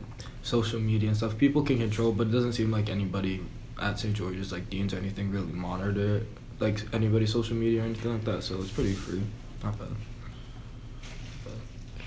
social 0.44 0.80
media 0.80 1.10
and 1.10 1.18
stuff, 1.18 1.38
people 1.38 1.62
can 1.64 1.78
control, 1.78 2.12
but 2.12 2.28
it 2.28 2.32
doesn't 2.32 2.54
seem 2.54 2.72
like 2.72 2.90
anybody 2.90 3.42
at 3.80 4.00
St. 4.00 4.14
George's, 4.16 4.52
like 4.52 4.70
deans 4.70 4.94
or 4.94 4.98
anything, 4.98 5.32
really 5.32 5.52
monitor 5.54 6.18
it, 6.18 6.28
like 6.60 6.82
anybody's 6.94 7.32
social 7.32 7.56
media 7.56 7.82
or 7.82 7.86
anything 7.86 8.12
like 8.14 8.26
that. 8.26 8.44
So 8.44 8.60
it's 8.62 8.72
pretty 8.72 8.94
free, 8.94 9.22
not 9.64 9.78
bad. 9.80 9.88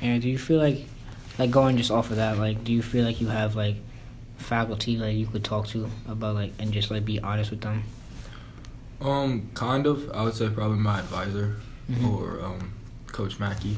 And 0.00 0.20
do 0.20 0.28
you 0.28 0.38
feel 0.38 0.58
like, 0.58 0.85
like 1.38 1.50
going 1.50 1.76
just 1.76 1.90
off 1.90 2.11
of 2.11 2.16
that, 2.16 2.38
like, 2.38 2.64
do 2.64 2.72
you 2.72 2.82
feel 2.82 3.04
like 3.04 3.20
you 3.20 3.28
have 3.28 3.54
like 3.56 3.76
faculty 4.37 4.96
like 4.96 5.14
you 5.16 5.26
could 5.26 5.44
talk 5.44 5.68
to 5.68 5.88
about 6.08 6.35
like 6.35 6.52
and 6.58 6.72
just 6.72 6.90
like 6.90 7.04
be 7.04 7.20
honest 7.20 7.50
with 7.50 7.61
them? 7.61 7.85
Um, 9.00 9.50
kind 9.54 9.87
of. 9.87 10.11
I 10.12 10.24
would 10.24 10.35
say 10.35 10.48
probably 10.48 10.78
my 10.78 10.98
advisor 11.00 11.56
Mhm. 11.90 12.08
or 12.12 12.44
um, 12.44 12.72
Coach 13.08 13.38
Mackey. 13.40 13.76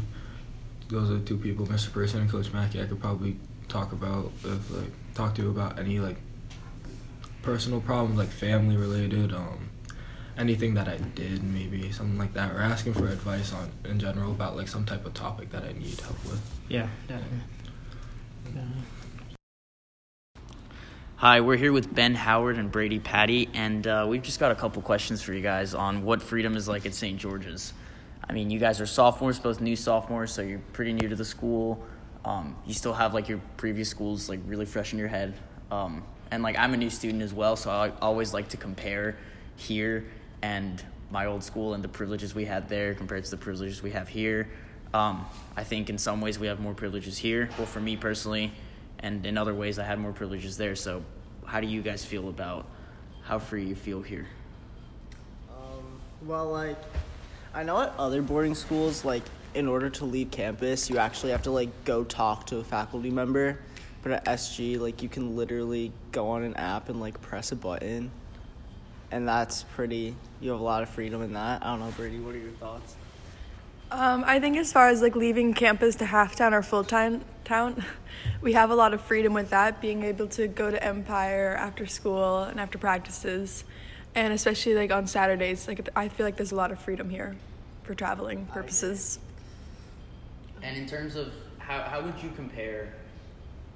Those 0.88 1.11
are 1.11 1.14
the 1.14 1.24
two 1.24 1.38
people, 1.38 1.66
Mr. 1.66 1.90
Person 1.92 2.20
and 2.20 2.30
Coach 2.30 2.52
Mackey. 2.52 2.80
I 2.80 2.85
could 2.87 3.00
probably 3.00 3.37
talk 3.68 3.92
about 3.92 4.30
if 4.44 4.70
like 4.70 4.90
talk 5.14 5.35
to 5.37 5.48
about 5.50 5.78
any 5.78 5.98
like 6.00 6.16
personal 7.44 7.80
problems, 7.80 8.18
like 8.18 8.30
family 8.30 8.76
related, 8.76 9.33
um, 9.33 9.68
anything 10.38 10.74
that 10.74 10.88
I 10.88 10.96
did, 10.96 11.44
maybe 11.44 11.92
something 11.92 12.18
like 12.18 12.33
that, 12.33 12.50
or 12.50 12.61
asking 12.61 12.94
for 12.94 13.07
advice 13.07 13.52
on 13.52 13.70
in 13.85 13.98
general 14.00 14.33
about 14.33 14.57
like 14.57 14.66
some 14.66 14.85
type 14.85 15.04
of 15.04 15.12
topic 15.12 15.50
that 15.50 15.62
I 15.62 15.72
need 15.72 16.00
help 16.00 16.24
with. 16.24 16.40
Yeah, 16.68 16.88
definitely. 17.07 17.38
Hi, 21.16 21.40
we're 21.40 21.57
here 21.57 21.72
with 21.72 21.94
Ben 21.94 22.14
Howard 22.14 22.57
and 22.57 22.72
Brady 22.72 22.98
Patty, 22.98 23.48
and 23.54 23.87
uh, 23.87 24.07
we've 24.09 24.22
just 24.22 24.40
got 24.40 24.50
a 24.50 24.54
couple 24.54 24.80
questions 24.83 25.22
for 25.22 25.33
you 25.33 25.42
guys 25.42 25.74
on 25.74 26.02
what 26.02 26.22
freedom 26.22 26.57
is 26.57 26.66
like 26.66 26.87
at 26.87 26.94
St. 26.94 27.18
George's. 27.18 27.72
I 28.28 28.33
mean, 28.33 28.50
you 28.50 28.59
guys 28.59 28.80
are 28.80 28.87
sophomores, 28.87 29.38
both 29.38 29.61
new 29.61 29.76
sophomores, 29.76 30.33
so 30.33 30.40
you're 30.42 30.62
pretty 30.72 30.94
new 30.94 31.09
to 31.09 31.16
the 31.16 31.24
school. 31.24 31.85
Um, 32.24 32.57
you 32.66 32.72
still 32.72 32.94
have 32.94 33.12
like 33.12 33.28
your 33.28 33.40
previous 33.59 33.88
schools 33.88 34.30
like 34.30 34.40
really 34.46 34.64
fresh 34.64 34.94
in 34.94 34.98
your 34.98 35.09
head. 35.09 35.35
Um, 35.70 36.02
and 36.31 36.43
like 36.43 36.59
I'm 36.59 36.75
a 36.75 36.77
new 36.77 36.91
student 36.91 37.23
as 37.23 37.33
well, 37.33 37.57
so 37.57 37.71
I 37.71 37.93
always 38.01 38.35
like 38.35 38.49
to 38.51 38.57
compare 38.57 39.17
here 39.57 40.05
and 40.43 40.83
my 41.11 41.27
old 41.27 41.45
school 41.45 41.75
and 41.75 41.85
the 41.85 41.89
privileges 41.89 42.35
we 42.35 42.45
had 42.45 42.69
there 42.69 42.95
compared 42.95 43.25
to 43.25 43.31
the 43.31 43.37
privileges 43.37 43.83
we 43.83 43.93
have 43.93 44.09
here. 44.09 44.49
Um, 44.93 45.27
I 45.57 45.65
think 45.65 45.91
in 45.91 45.99
some 45.99 46.21
ways 46.21 46.39
we 46.39 46.47
have 46.47 46.61
more 46.61 46.75
privileges 46.75 47.19
here. 47.19 47.49
Well, 47.57 47.67
for 47.67 47.81
me 47.81 47.97
personally, 47.97 48.53
and 49.01 49.25
in 49.27 49.37
other 49.37 49.55
ways 49.55 49.79
I 49.79 49.85
had 49.85 49.99
more 49.99 50.13
privileges 50.13 50.57
there. 50.57 50.75
So, 50.75 51.03
how 51.45 51.61
do 51.61 51.67
you 51.67 51.83
guys 51.83 52.05
feel 52.05 52.29
about 52.29 52.67
how 53.23 53.39
free 53.39 53.65
you 53.65 53.75
feel 53.75 54.03
here? 54.03 54.27
Um, 55.51 56.01
well, 56.23 56.51
like, 56.51 56.79
I 57.53 57.63
know 57.63 57.81
at 57.81 57.93
other 57.99 58.23
boarding 58.23 58.55
schools, 58.55 59.05
like, 59.05 59.23
in 59.55 59.69
order 59.69 59.91
to 59.91 60.05
leave 60.05 60.31
campus, 60.31 60.89
you 60.89 60.99
actually 60.99 61.33
have 61.33 61.43
to, 61.43 61.51
like, 61.51 61.85
go 61.85 62.05
talk 62.05 62.47
to 62.47 62.59
a 62.59 62.65
faculty 62.65 63.11
member. 63.11 63.59
But 64.05 64.12
at 64.12 64.25
SG, 64.27 64.79
like, 64.79 65.03
you 65.03 65.09
can 65.09 65.35
literally 65.35 65.90
go 66.12 66.29
on 66.29 66.45
an 66.45 66.55
app 66.57 66.90
and, 66.90 67.01
like, 67.01 67.21
press 67.23 67.53
a 67.53 67.57
button. 67.57 68.11
And 69.11 69.27
that's 69.27 69.62
pretty, 69.62 70.14
you 70.43 70.51
have 70.51 70.61
a 70.61 70.62
lot 70.62 70.83
of 70.83 70.90
freedom 70.90 71.23
in 71.23 71.33
that. 71.33 71.64
I 71.64 71.71
don't 71.71 71.81
know, 71.81 71.90
Brady, 71.97 72.19
what 72.19 72.35
are 72.35 72.38
your 72.38 72.51
thoughts? 72.53 72.97
Um, 73.90 74.25
I 74.27 74.40
think 74.40 74.57
as 74.57 74.73
far 74.73 74.88
as 74.88 75.01
like 75.03 75.14
leaving 75.14 75.55
campus 75.55 75.95
to 75.97 76.07
half-town 76.07 76.53
or 76.53 76.62
full-time 76.62 77.21
town, 77.45 77.85
we 78.40 78.55
have 78.55 78.71
a 78.71 78.75
lot 78.75 78.93
of 78.93 79.01
freedom 79.01 79.33
with 79.35 79.51
that, 79.51 79.81
being 79.81 80.03
able 80.03 80.27
to 80.29 80.49
go 80.49 80.71
to 80.71 80.83
Empire 80.83 81.55
after 81.57 81.87
school 81.87 82.43
and 82.43 82.59
after 82.59 82.77
practices, 82.77 83.62
and 84.17 84.33
especially 84.33 84.75
like 84.75 84.90
on 84.90 85.07
Saturdays. 85.07 85.69
Like 85.69 85.88
I 85.95 86.09
feel 86.09 86.27
like 86.27 86.37
there's 86.37 86.51
a 86.51 86.57
lot 86.57 86.73
of 86.73 86.81
freedom 86.81 87.09
here 87.09 87.37
for 87.85 87.95
traveling 87.95 88.47
purposes. 88.47 89.21
And 90.62 90.77
in 90.77 90.87
terms 90.87 91.14
of 91.14 91.33
how, 91.59 91.83
how 91.83 92.03
would 92.03 92.21
you 92.21 92.33
compare? 92.35 92.93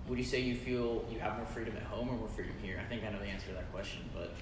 Would 0.09 0.19
you 0.19 0.25
say 0.25 0.41
you 0.41 0.55
feel 0.55 1.05
you 1.11 1.19
have 1.19 1.37
more 1.37 1.47
freedom 1.47 1.77
at 1.77 1.83
home 1.83 2.09
or 2.09 2.15
more 2.15 2.29
freedom 2.29 2.55
here? 2.63 2.81
I 2.83 2.89
think 2.89 3.05
I 3.05 3.11
know 3.11 3.19
the 3.19 3.27
answer 3.27 3.49
to 3.49 3.53
that 3.55 3.71
question, 3.73 4.01
but 4.15 4.33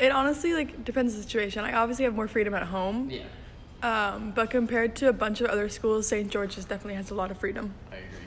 It 0.00 0.10
honestly 0.10 0.52
like 0.54 0.84
depends 0.84 1.12
on 1.14 1.18
the 1.18 1.22
situation. 1.22 1.64
I 1.64 1.74
obviously 1.74 2.04
have 2.04 2.14
more 2.14 2.26
freedom 2.26 2.54
at 2.54 2.64
home, 2.64 3.10
yeah, 3.10 3.22
um, 3.82 4.32
but 4.34 4.50
compared 4.50 4.96
to 4.96 5.08
a 5.08 5.12
bunch 5.12 5.40
of 5.40 5.46
other 5.46 5.68
schools, 5.68 6.08
St. 6.08 6.28
George's 6.28 6.64
definitely 6.64 6.94
has 6.96 7.10
a 7.10 7.14
lot 7.14 7.30
of 7.30 7.38
freedom. 7.38 7.74
I 7.92 7.96
agree. 7.96 8.18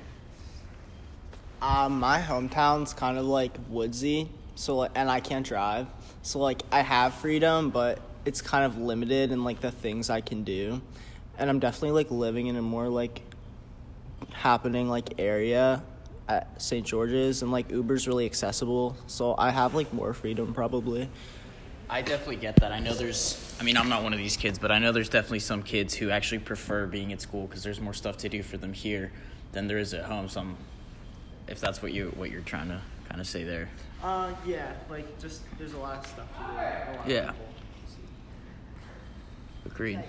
Um, 1.61 1.99
my 1.99 2.21
hometown's 2.21 2.93
kind 2.93 3.17
of 3.17 3.25
like 3.25 3.57
woodsy, 3.67 4.29
so 4.55 4.77
like, 4.77 4.91
and 4.95 5.11
I 5.11 5.19
can't 5.19 5.45
drive, 5.45 5.87
so 6.21 6.39
like 6.39 6.61
I 6.71 6.81
have 6.81 7.13
freedom, 7.15 7.71
but 7.71 7.99
it's 8.23 8.41
kind 8.41 8.63
of 8.63 8.77
limited 8.77 9.31
in 9.33 9.43
like 9.43 9.59
the 9.59 9.71
things 9.71 10.09
I 10.09 10.21
can 10.21 10.45
do, 10.45 10.81
and 11.37 11.49
I'm 11.49 11.59
definitely 11.59 11.91
like 11.91 12.09
living 12.11 12.47
in 12.47 12.55
a 12.55 12.61
more 12.61 12.87
like 12.87 13.21
happening 14.31 14.87
like 14.87 15.19
area 15.19 15.83
at 16.27 16.61
St. 16.61 16.85
George's, 16.85 17.41
and 17.41 17.51
like 17.51 17.71
Uber's 17.71 18.07
really 18.07 18.25
accessible, 18.25 18.95
so 19.07 19.35
I 19.37 19.49
have 19.49 19.73
like 19.73 19.91
more 19.93 20.13
freedom 20.13 20.53
probably. 20.53 21.09
I 21.89 22.01
definitely 22.01 22.35
get 22.37 22.57
that. 22.57 22.73
I 22.73 22.79
know 22.79 22.93
there's, 22.93 23.55
I 23.61 23.63
mean, 23.63 23.77
I'm 23.77 23.87
not 23.87 24.03
one 24.03 24.11
of 24.11 24.19
these 24.19 24.35
kids, 24.35 24.59
but 24.59 24.71
I 24.71 24.79
know 24.79 24.91
there's 24.91 25.07
definitely 25.07 25.39
some 25.39 25.63
kids 25.63 25.93
who 25.93 26.09
actually 26.09 26.39
prefer 26.39 26.85
being 26.85 27.13
at 27.13 27.21
school 27.21 27.47
because 27.47 27.63
there's 27.63 27.79
more 27.79 27.93
stuff 27.93 28.17
to 28.17 28.29
do 28.29 28.43
for 28.43 28.57
them 28.57 28.73
here 28.73 29.11
than 29.53 29.67
there 29.67 29.77
is 29.77 29.93
at 29.93 30.03
home. 30.03 30.27
So, 30.27 30.41
I'm, 30.41 30.57
if 31.47 31.61
that's 31.61 31.81
what 31.81 31.93
you 31.93 32.11
what 32.17 32.29
you're 32.29 32.41
trying 32.41 32.67
to 32.67 32.81
kind 33.07 33.21
of 33.21 33.27
say 33.27 33.45
there? 33.45 33.69
Uh, 34.03 34.31
yeah, 34.45 34.73
like 34.89 35.17
just 35.17 35.43
there's 35.57 35.73
a 35.73 35.77
lot 35.77 35.99
of 35.99 36.05
stuff 36.05 36.27
to 36.37 36.43
do. 36.43 36.51
A 36.51 36.51
lot 36.97 37.05
of 37.05 37.09
Yeah. 37.09 37.31
people. 37.31 37.45
Agreed. 39.65 40.03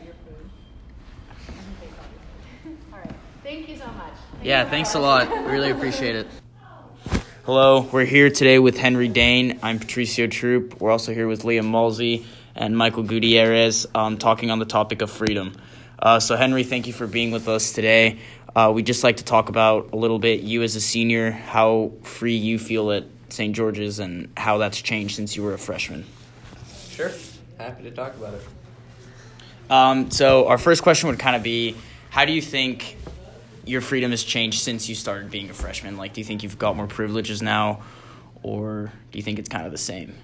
All 3.49 3.55
right. 3.55 3.67
Thank 3.67 3.69
you 3.71 3.77
so 3.83 3.91
much. 3.93 4.13
Yeah, 4.43 4.69
thanks 4.69 4.95
a 4.95 4.99
lot. 4.99 5.29
Really 5.47 5.71
appreciate 5.71 6.17
it. 6.17 6.27
Hello, 7.47 7.81
we're 7.81 8.05
here 8.05 8.29
today 8.29 8.59
with 8.59 8.77
Henry 8.77 9.09
Dane. 9.09 9.59
I'm 9.63 9.79
Patricio 9.79 10.27
Troop. 10.27 10.79
We're 10.81 10.91
also 10.91 11.15
here 11.15 11.27
with 11.27 11.45
Liam 11.45 11.65
Mulsey 11.65 12.27
and 12.55 12.77
Michael 12.77 13.05
Gutierrez 13.05 13.87
um, 13.95 14.19
talking 14.19 14.51
on 14.51 14.59
the 14.59 14.67
topic 14.67 15.01
of 15.01 15.11
freedom. 15.11 15.55
Uh, 15.99 16.21
so, 16.21 16.37
Henry, 16.37 16.63
thank 16.63 16.87
you 16.87 16.93
for 16.93 17.07
being 17.07 17.31
with 17.31 17.49
us 17.49 17.73
today. 17.73 18.19
Uh, 18.55 18.71
we'd 18.75 18.85
just 18.85 19.03
like 19.03 19.17
to 19.17 19.25
talk 19.25 19.49
about 19.49 19.95
a 19.95 19.97
little 19.97 20.19
bit 20.19 20.41
you 20.41 20.63
as 20.63 20.77
a 20.77 20.81
senior, 20.81 21.31
how 21.31 21.93
free 22.03 22.37
you 22.37 22.59
feel 22.59 22.93
at 22.93 23.05
St. 23.31 23.57
George's, 23.57 23.99
and 23.99 24.31
how 24.37 24.59
that's 24.59 24.83
changed 24.83 25.17
since 25.17 25.37
you 25.37 25.43
were 25.43 25.55
a 25.55 25.59
freshman. 25.59 26.05
Sure. 26.91 27.13
Happy 27.57 27.85
to 27.85 27.91
talk 27.93 28.15
about 28.15 28.35
it. 28.35 28.43
Um, 29.71 30.11
so, 30.11 30.49
our 30.49 30.59
first 30.59 30.83
question 30.83 31.09
would 31.09 31.19
kind 31.19 31.35
of 31.35 31.43
be 31.43 31.77
how 32.11 32.27
do 32.27 32.33
you 32.33 32.43
think 32.43 32.97
your 33.69 33.81
freedom 33.81 34.11
has 34.11 34.25
changed 34.25 34.63
since 34.63 34.89
you 34.89 34.95
started 34.95 35.31
being 35.31 35.51
a 35.51 35.55
freshman? 35.55 35.97
Like, 35.97 36.15
do 36.15 36.21
you 36.21 36.25
think 36.25 36.43
you've 36.43 36.59
got 36.59 36.77
more 36.77 36.87
privileges 36.87 37.43
now, 37.43 37.83
or 38.43 38.93
do 39.13 39.19
you 39.19 39.23
think 39.23 39.39
it's 39.39 39.49
kind 39.49 39.67
of 39.67 39.73
the 39.73 39.79
same? 39.79 40.15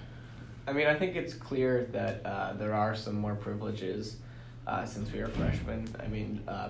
I 0.67 0.73
mean, 0.73 0.87
I 0.87 0.95
think 0.95 1.15
it's 1.15 1.33
clear 1.33 1.85
that 1.91 2.25
uh, 2.25 2.53
there 2.53 2.73
are 2.73 2.95
some 2.95 3.15
more 3.15 3.35
privileges 3.35 4.17
uh, 4.65 4.83
since 4.83 5.11
we 5.11 5.19
were 5.19 5.27
freshmen. 5.27 5.87
I 6.03 6.07
mean, 6.07 6.41
uh, 6.47 6.69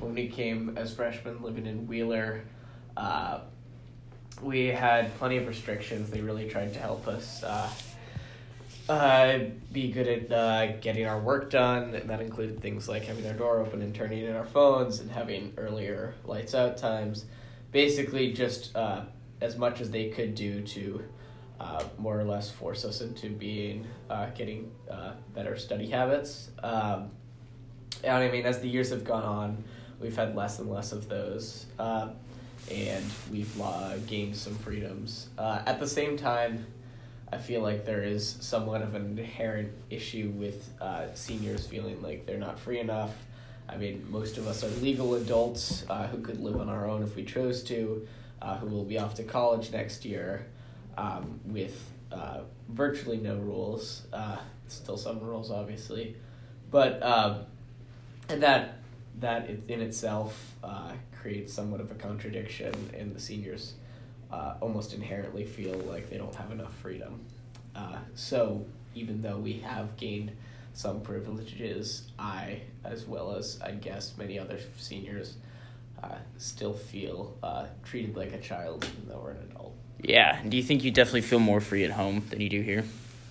when 0.00 0.12
we 0.12 0.28
came 0.28 0.76
as 0.76 0.92
freshmen 0.92 1.40
living 1.40 1.66
in 1.66 1.86
Wheeler, 1.86 2.42
uh, 2.96 3.40
we 4.42 4.66
had 4.66 5.16
plenty 5.18 5.36
of 5.36 5.46
restrictions. 5.46 6.10
They 6.10 6.20
really 6.20 6.48
tried 6.48 6.74
to 6.74 6.80
help 6.80 7.06
us 7.06 7.44
uh, 8.88 9.38
be 9.72 9.90
good 9.92 10.08
at 10.08 10.32
uh, 10.32 10.76
getting 10.80 11.06
our 11.06 11.20
work 11.20 11.50
done. 11.50 11.94
And 11.94 12.08
that 12.08 12.20
included 12.20 12.60
things 12.60 12.88
like 12.88 13.04
having 13.04 13.26
our 13.26 13.34
door 13.34 13.60
open 13.60 13.82
and 13.82 13.94
turning 13.94 14.24
in 14.24 14.34
our 14.34 14.46
phones 14.46 15.00
and 15.00 15.10
having 15.10 15.52
earlier 15.56 16.14
lights 16.24 16.54
out 16.54 16.78
times. 16.78 17.26
Basically, 17.70 18.32
just 18.32 18.74
uh, 18.74 19.02
as 19.40 19.56
much 19.56 19.80
as 19.80 19.90
they 19.90 20.08
could 20.08 20.34
do 20.34 20.62
to 20.62 21.04
uh, 21.60 21.84
more 21.98 22.18
or 22.18 22.24
less 22.24 22.50
force 22.50 22.84
us 22.84 23.00
into 23.00 23.28
being 23.28 23.86
uh, 24.08 24.26
getting 24.30 24.70
uh, 24.90 25.12
better 25.34 25.56
study 25.56 25.90
habits. 25.90 26.50
Um, 26.62 27.10
and 28.04 28.14
I 28.14 28.30
mean, 28.30 28.46
as 28.46 28.60
the 28.60 28.68
years 28.68 28.90
have 28.90 29.04
gone 29.04 29.24
on, 29.24 29.64
we've 30.00 30.16
had 30.16 30.34
less 30.36 30.60
and 30.60 30.70
less 30.70 30.92
of 30.92 31.08
those, 31.08 31.66
and 31.78 33.04
we've 33.30 33.52
gained 34.06 34.36
some 34.36 34.54
freedoms. 34.54 35.28
At 35.36 35.80
the 35.80 35.88
same 35.88 36.16
time, 36.16 36.64
I 37.30 37.36
feel 37.36 37.60
like 37.60 37.84
there 37.84 38.02
is 38.02 38.36
somewhat 38.40 38.80
of 38.82 38.94
an 38.94 39.18
inherent 39.18 39.72
issue 39.90 40.32
with 40.34 40.70
uh, 40.80 41.12
seniors 41.14 41.66
feeling 41.66 42.00
like 42.02 42.24
they're 42.26 42.38
not 42.38 42.58
free 42.58 42.80
enough. 42.80 43.12
I 43.68 43.76
mean, 43.76 44.06
most 44.08 44.38
of 44.38 44.46
us 44.46 44.64
are 44.64 44.68
legal 44.80 45.14
adults 45.14 45.84
uh, 45.90 46.06
who 46.06 46.22
could 46.22 46.40
live 46.40 46.58
on 46.58 46.70
our 46.70 46.88
own 46.88 47.02
if 47.02 47.16
we 47.16 47.24
chose 47.24 47.62
to, 47.64 48.06
uh, 48.40 48.56
who 48.56 48.68
will 48.68 48.84
be 48.84 48.98
off 48.98 49.14
to 49.16 49.24
college 49.24 49.70
next 49.72 50.06
year 50.06 50.46
um, 50.96 51.38
with 51.44 51.90
uh, 52.10 52.40
virtually 52.70 53.18
no 53.18 53.36
rules. 53.36 54.02
Uh, 54.12 54.38
still 54.68 54.96
some 54.96 55.20
rules, 55.20 55.50
obviously, 55.50 56.16
but 56.70 57.02
um, 57.02 57.44
and 58.30 58.42
that 58.42 58.78
that 59.20 59.50
in 59.68 59.82
itself 59.82 60.54
uh, 60.64 60.92
creates 61.20 61.52
somewhat 61.52 61.80
of 61.80 61.90
a 61.90 61.94
contradiction, 61.94 62.72
in 62.96 63.12
the 63.12 63.20
seniors 63.20 63.74
uh, 64.32 64.54
almost 64.60 64.94
inherently 64.94 65.44
feel 65.44 65.76
like 65.78 66.10
they 66.10 66.16
don't 66.16 66.34
have 66.34 66.50
enough 66.50 66.74
freedom. 66.76 67.20
Uh, 67.74 67.98
so 68.14 68.64
even 68.94 69.22
though 69.22 69.38
we 69.38 69.54
have 69.60 69.96
gained 69.96 70.32
some 70.72 71.00
privileges, 71.00 72.08
I, 72.18 72.60
as 72.84 73.06
well 73.06 73.34
as 73.34 73.60
I 73.62 73.72
guess 73.72 74.16
many 74.16 74.38
other 74.38 74.58
seniors, 74.76 75.36
uh, 76.02 76.14
still 76.36 76.74
feel 76.74 77.36
uh, 77.42 77.66
treated 77.84 78.16
like 78.16 78.32
a 78.32 78.38
child 78.38 78.84
even 78.84 79.08
though 79.08 79.20
we're 79.22 79.30
an 79.30 79.48
adult. 79.50 79.74
Yeah. 80.00 80.40
Do 80.48 80.56
you 80.56 80.62
think 80.62 80.84
you 80.84 80.90
definitely 80.90 81.22
feel 81.22 81.40
more 81.40 81.60
free 81.60 81.84
at 81.84 81.90
home 81.90 82.24
than 82.30 82.40
you 82.40 82.48
do 82.48 82.60
here? 82.60 82.84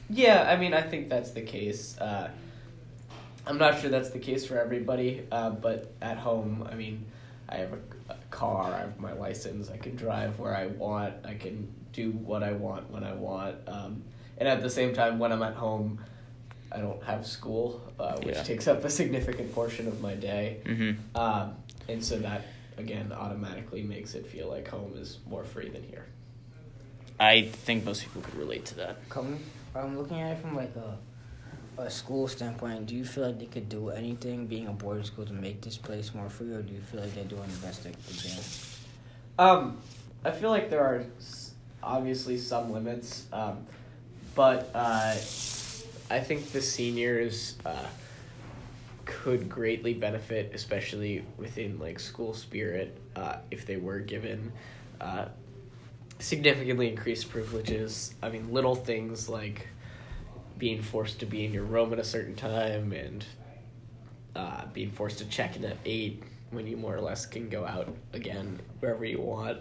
Yeah, 0.10 0.44
I 0.50 0.58
mean, 0.58 0.74
I 0.74 0.82
think 0.82 1.10
that's 1.10 1.32
the 1.32 1.42
case. 1.42 1.98
Uh, 1.98 2.30
I'm 3.46 3.58
not 3.58 3.80
sure 3.80 3.90
that's 3.90 4.10
the 4.10 4.20
case 4.20 4.46
for 4.46 4.60
everybody, 4.60 5.26
uh, 5.32 5.52
but 5.52 5.94
at 6.02 6.18
home, 6.18 6.68
I 6.70 6.76
mean, 6.76 7.06
I 7.48 7.56
have 7.58 7.74
a, 7.74 8.14
a 8.14 8.18
car, 8.38 8.72
I 8.72 8.80
have 8.82 9.00
my 9.00 9.14
license, 9.14 9.72
I 9.72 9.78
can 9.78 9.96
drive 9.96 10.38
where 10.40 10.56
I 10.56 10.68
want, 10.68 11.26
I 11.26 11.34
can 11.34 11.74
do 11.92 12.12
what 12.12 12.44
I 12.44 12.52
want 12.52 12.92
when 12.92 13.04
I 13.04 13.14
want. 13.14 13.56
Um, 13.68 14.04
and 14.38 14.48
at 14.48 14.62
the 14.62 14.70
same 14.70 14.94
time, 14.94 15.18
when 15.18 15.32
I'm 15.32 15.42
at 15.42 15.56
home, 15.56 16.00
I 16.72 16.78
don't 16.78 17.02
have 17.04 17.26
school, 17.26 17.82
uh, 18.00 18.18
which 18.20 18.36
Yeah. 18.36 18.44
takes 18.44 18.68
up 18.68 18.84
a 18.84 18.90
significant 18.92 19.54
portion 19.56 19.88
of 19.88 20.02
my 20.02 20.14
day. 20.14 20.58
Mm-hmm. 20.66 21.18
Um, 21.18 21.56
and 21.90 22.04
so 22.04 22.20
that, 22.20 22.42
again, 22.78 23.12
automatically 23.12 23.82
makes 23.82 24.14
it 24.14 24.28
feel 24.28 24.48
like 24.50 24.68
home 24.68 24.94
is 24.96 25.18
more 25.28 25.44
free 25.44 25.70
than 25.70 25.82
here. 25.82 26.06
I 27.20 27.44
think 27.66 27.86
most 27.86 28.04
people 28.04 28.22
could 28.22 28.36
relate 28.36 28.66
to 28.66 28.76
that. 28.76 29.10
Coming, 29.10 29.40
I'm 29.74 29.98
looking 29.98 30.20
at 30.22 30.34
it 30.34 30.42
from 30.42 30.56
like 30.56 30.76
a, 30.76 31.00
a 31.78 31.90
school 31.90 32.28
standpoint, 32.28 32.88
do 32.88 32.96
you 32.96 33.06
feel 33.06 33.26
like 33.26 33.40
they 33.40 33.46
could 33.46 33.70
do 33.70 33.90
anything 33.90 34.48
being 34.48 34.68
a 34.68 34.72
boarding 34.72 35.04
school 35.04 35.26
to 35.26 35.34
make 35.34 35.62
this 35.62 35.78
place 35.78 36.14
more 36.14 36.30
free, 36.30 36.52
or 36.52 36.62
do 36.62 36.74
you 36.74 36.82
feel 36.82 37.02
like 37.02 37.14
they're 37.14 37.24
doing 37.24 37.50
the 37.50 37.68
best 37.68 37.84
they 37.84 37.92
can? 37.92 38.40
Um, 39.40 39.78
I 40.26 40.32
feel 40.32 40.50
like 40.50 40.70
there 40.70 40.82
are 40.82 41.06
obviously 41.84 42.38
some 42.38 42.72
limits, 42.72 43.28
um, 43.32 43.66
but 44.36 44.70
uh, 44.74 45.16
I 46.10 46.20
think 46.20 46.52
the 46.52 46.62
seniors 46.62 47.58
uh, 47.66 47.86
could 49.06 49.48
greatly 49.48 49.94
benefit, 49.94 50.52
especially 50.54 51.24
within 51.38 51.80
like 51.80 52.00
school 52.00 52.34
spirit, 52.34 52.98
uh, 53.16 53.38
if 53.52 53.66
they 53.66 53.78
were 53.78 54.00
given 54.00 54.52
uh, 55.00 55.26
significantly 56.20 56.90
increased 56.90 57.30
privileges. 57.30 58.16
I 58.24 58.30
mean, 58.30 58.52
little 58.52 58.76
things 58.76 59.30
like 59.30 59.68
being 60.58 60.82
forced 60.82 61.20
to 61.20 61.26
be 61.26 61.46
in 61.46 61.54
your 61.54 61.64
room 61.64 61.94
at 61.94 62.00
a 62.00 62.04
certain 62.04 62.36
time 62.36 62.92
and 62.92 63.26
uh, 64.36 64.66
being 64.74 64.92
forced 64.92 65.18
to 65.20 65.26
check 65.26 65.56
in 65.56 65.66
at 65.66 65.78
eight 65.86 66.24
when 66.52 66.68
you 66.68 66.78
more 66.78 66.96
or 66.96 67.02
less 67.02 67.26
can 67.26 67.50
go 67.50 67.66
out 67.66 67.94
again 68.14 68.60
wherever 68.80 69.06
you 69.06 69.20
want. 69.20 69.60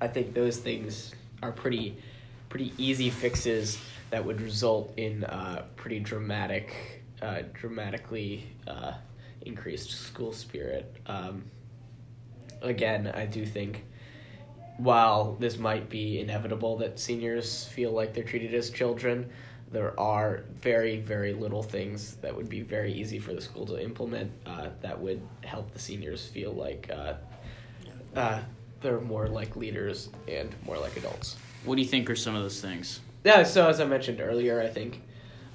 I 0.00 0.08
think 0.08 0.34
those 0.34 0.58
things 0.58 1.14
are 1.42 1.52
pretty 1.52 1.96
pretty 2.48 2.72
easy 2.76 3.10
fixes 3.10 3.78
that 4.10 4.24
would 4.24 4.40
result 4.40 4.92
in 4.96 5.24
uh, 5.24 5.64
pretty 5.76 6.00
dramatic, 6.00 7.04
uh, 7.22 7.42
dramatically 7.54 8.44
uh, 8.66 8.92
increased 9.42 9.90
school 9.90 10.32
spirit. 10.32 10.96
Um, 11.06 11.44
again, 12.60 13.06
I 13.06 13.26
do 13.26 13.46
think 13.46 13.84
while 14.78 15.36
this 15.38 15.58
might 15.58 15.88
be 15.88 16.20
inevitable 16.20 16.76
that 16.78 16.98
seniors 16.98 17.66
feel 17.66 17.92
like 17.92 18.14
they're 18.14 18.24
treated 18.24 18.52
as 18.52 18.70
children, 18.70 19.30
there 19.72 19.98
are 19.98 20.42
very, 20.60 20.98
very 20.98 21.32
little 21.32 21.62
things 21.62 22.16
that 22.16 22.34
would 22.34 22.48
be 22.48 22.62
very 22.62 22.92
easy 22.92 23.18
for 23.18 23.32
the 23.32 23.40
school 23.40 23.66
to 23.66 23.82
implement 23.82 24.30
uh, 24.46 24.68
that 24.80 25.00
would 25.00 25.20
help 25.44 25.70
the 25.72 25.78
seniors 25.78 26.26
feel 26.26 26.52
like 26.52 26.90
uh, 26.92 27.14
uh, 28.16 28.40
they're 28.80 29.00
more 29.00 29.28
like 29.28 29.56
leaders 29.56 30.08
and 30.26 30.54
more 30.66 30.78
like 30.78 30.96
adults. 30.96 31.36
What 31.64 31.76
do 31.76 31.82
you 31.82 31.88
think 31.88 32.10
are 32.10 32.16
some 32.16 32.34
of 32.34 32.42
those 32.42 32.60
things? 32.60 33.00
Yeah, 33.22 33.44
so 33.44 33.68
as 33.68 33.80
I 33.80 33.84
mentioned 33.84 34.20
earlier, 34.20 34.60
I 34.60 34.68
think 34.68 35.02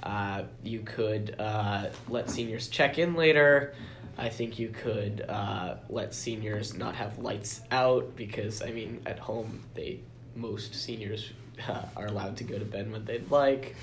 uh, 0.04 0.43
you 0.63 0.82
could 0.82 1.36
uh, 1.39 1.88
let 2.08 2.30
seniors 2.30 2.67
check 2.67 2.99
in 2.99 3.15
later. 3.15 3.73
I 4.17 4.30
think 4.30 4.60
you 4.60 4.69
could 4.69 5.25
uh, 5.28 5.75
let 5.89 6.13
seniors 6.13 6.73
not 6.73 6.95
have 6.95 7.17
lights 7.17 7.62
out 7.71 8.15
because, 8.15 8.62
I 8.62 8.71
mean, 8.71 9.01
at 9.06 9.19
home, 9.19 9.63
they 9.73 9.99
most 10.36 10.75
seniors 10.75 11.32
uh, 11.67 11.82
are 11.97 12.06
allowed 12.06 12.38
to 12.38 12.43
go 12.43 12.58
to 12.58 12.65
bed 12.65 12.91
when 12.91 13.04
they'd 13.04 13.30
like. 13.30 13.75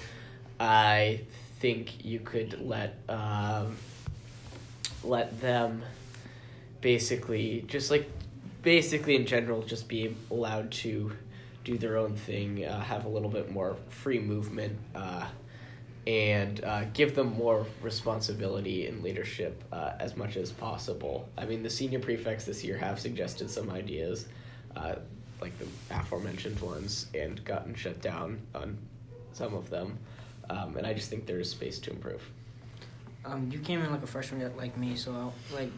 I 0.62 1.22
think 1.59 2.05
you 2.05 2.20
could 2.20 2.64
let 2.64 2.96
um, 3.09 3.77
let 5.03 5.40
them 5.40 5.83
basically 6.81 7.64
just 7.66 7.90
like 7.90 8.09
basically 8.62 9.16
in 9.16 9.27
general 9.27 9.62
just 9.62 9.88
be 9.88 10.14
allowed 10.31 10.70
to 10.70 11.16
do 11.64 11.79
their 11.79 11.96
own 11.96 12.14
thing, 12.14 12.64
uh, 12.64 12.81
have 12.81 13.07
a 13.07 13.09
little 13.09 13.29
bit 13.29 13.51
more 13.51 13.77
free 13.88 14.20
movement, 14.20 14.79
uh, 14.94 15.27
and 16.07 16.62
uh, 16.62 16.85
give 16.92 17.16
them 17.16 17.37
more 17.37 17.66
responsibility 17.81 18.87
and 18.87 19.03
leadership 19.03 19.64
uh, 19.72 19.92
as 19.98 20.16
much 20.16 20.37
as 20.37 20.53
possible. 20.53 21.29
I 21.37 21.44
mean, 21.44 21.64
the 21.64 21.70
senior 21.70 21.98
prefects 21.98 22.44
this 22.44 22.62
year 22.62 22.79
have 22.79 23.01
suggested 23.01 23.51
some 23.51 23.68
ideas, 23.68 24.27
uh, 24.77 24.94
like 25.40 25.57
the 25.59 25.66
aforementioned 25.90 26.61
ones, 26.61 27.07
and 27.14 27.44
gotten 27.44 27.75
shut 27.75 28.01
down 28.01 28.40
on 28.55 28.79
some 29.33 29.55
of 29.55 29.68
them. 29.68 29.98
Um, 30.51 30.77
and 30.77 30.87
I 30.87 30.93
just 30.93 31.11
think 31.11 31.27
there 31.27 31.41
is 31.41 31.51
space 31.51 31.79
to 31.81 31.91
improve. 31.91 32.23
Um, 33.25 33.49
you 33.53 33.61
came 33.61 33.83
in 33.83 33.91
like 33.91 34.03
a 34.03 34.07
freshman 34.07 34.51
like 34.57 34.77
me, 34.77 34.97
so 34.97 35.33
like 35.55 35.71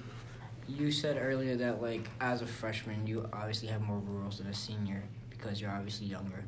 you 0.67 0.91
said 0.91 1.19
earlier 1.21 1.57
that 1.57 1.83
like 1.83 2.09
as 2.21 2.41
a 2.41 2.47
freshman 2.47 3.07
you 3.07 3.29
obviously 3.35 3.69
have 3.69 3.83
more 3.83 3.99
rules 3.99 4.39
than 4.39 4.47
a 4.47 4.55
senior 4.55 5.03
because 5.29 5.61
you're 5.61 5.71
obviously 5.71 6.07
younger. 6.07 6.43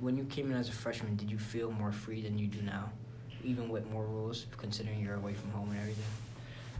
when 0.00 0.16
you 0.16 0.24
came 0.24 0.50
in 0.50 0.56
as 0.56 0.68
a 0.68 0.72
freshman, 0.72 1.16
did 1.16 1.30
you 1.30 1.38
feel 1.38 1.70
more 1.72 1.92
free 1.92 2.22
than 2.22 2.38
you 2.38 2.46
do 2.46 2.60
now, 2.62 2.90
even 3.44 3.68
with 3.68 3.88
more 3.90 4.04
rules, 4.04 4.46
considering 4.58 5.00
you're 5.00 5.14
away 5.14 5.34
from 5.34 5.50
home 5.50 5.70
and 5.70 5.78
everything? 5.80 6.04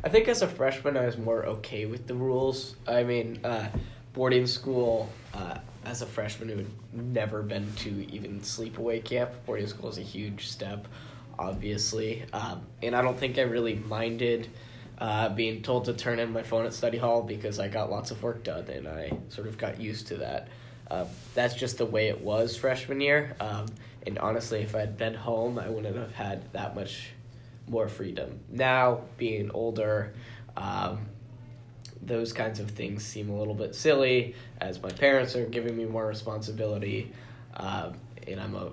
I 0.05 0.09
think 0.09 0.29
as 0.29 0.43
a 0.43 0.49
freshman, 0.49 0.97
I 0.97 1.07
was 1.07 1.17
more 1.17 1.45
okay 1.45 1.87
with 1.87 2.07
the 2.07 2.15
rules. 2.15 2.77
I 2.87 3.05
mean, 3.05 3.41
uh, 3.45 3.69
boarding 4.13 4.47
school, 4.47 5.09
uh, 5.33 5.59
as 5.85 6.03
a 6.03 6.07
freshman 6.07 6.49
who 6.49 6.57
had 6.59 6.71
never 6.93 7.43
been 7.43 7.73
to 7.77 8.07
even 8.13 8.41
sleepaway 8.41 9.03
camp, 9.03 9.31
boarding 9.47 9.67
school 9.67 9.89
is 9.89 9.99
a 9.99 10.03
huge 10.03 10.49
step, 10.49 10.87
obviously. 11.39 12.25
Um, 12.33 12.63
and 12.83 12.95
I 12.95 13.03
don't 13.03 13.19
think 13.19 13.39
I 13.39 13.43
really 13.43 13.75
minded 13.75 14.49
uh, 14.99 15.29
being 15.31 15.63
told 15.63 15.87
to 15.87 15.95
turn 15.95 16.19
in 16.19 16.33
my 16.33 16.43
phone 16.43 16.65
at 16.67 16.73
study 16.73 16.99
hall 16.99 17.23
because 17.23 17.59
I 17.59 17.69
got 17.69 17.91
lots 17.91 18.11
of 18.11 18.23
work 18.23 18.45
done 18.45 18.69
and 18.69 18.87
I 18.87 19.13
sort 19.31 19.49
of 19.49 19.59
got 19.59 19.81
used 19.81 20.07
to 20.09 20.17
that. 20.19 20.49
Uh, 20.91 21.07
that's 21.35 21.55
just 21.55 21.79
the 21.79 21.87
way 21.87 22.09
it 22.09 22.21
was 22.21 22.57
freshman 22.57 23.01
year. 23.01 23.35
Um, 23.41 23.67
and 24.07 24.19
honestly, 24.19 24.61
if 24.61 24.75
I'd 24.75 24.97
been 24.97 25.15
home, 25.15 25.59
I 25.59 25.69
wouldn't 25.69 25.97
have 25.97 26.15
had 26.15 26.53
that 26.53 26.75
much 26.75 27.11
more 27.69 27.89
freedom. 27.89 28.41
Now, 28.51 29.03
being 29.17 29.51
older, 29.53 30.13
um, 30.57 31.07
those 32.05 32.33
kinds 32.33 32.61
of 32.61 32.71
things 32.71 33.05
seem 33.05 33.31
a 33.31 33.39
little 33.39 33.55
bit 33.55 33.75
silly 33.75 34.35
as 34.61 34.83
my 34.83 34.91
parents 34.91 35.37
are 35.37 35.47
giving 35.47 35.77
me 35.77 35.85
more 35.85 36.07
responsibility. 36.07 37.13
Um, 37.55 37.95
and 38.27 38.41
I'm 38.41 38.55
a, 38.55 38.71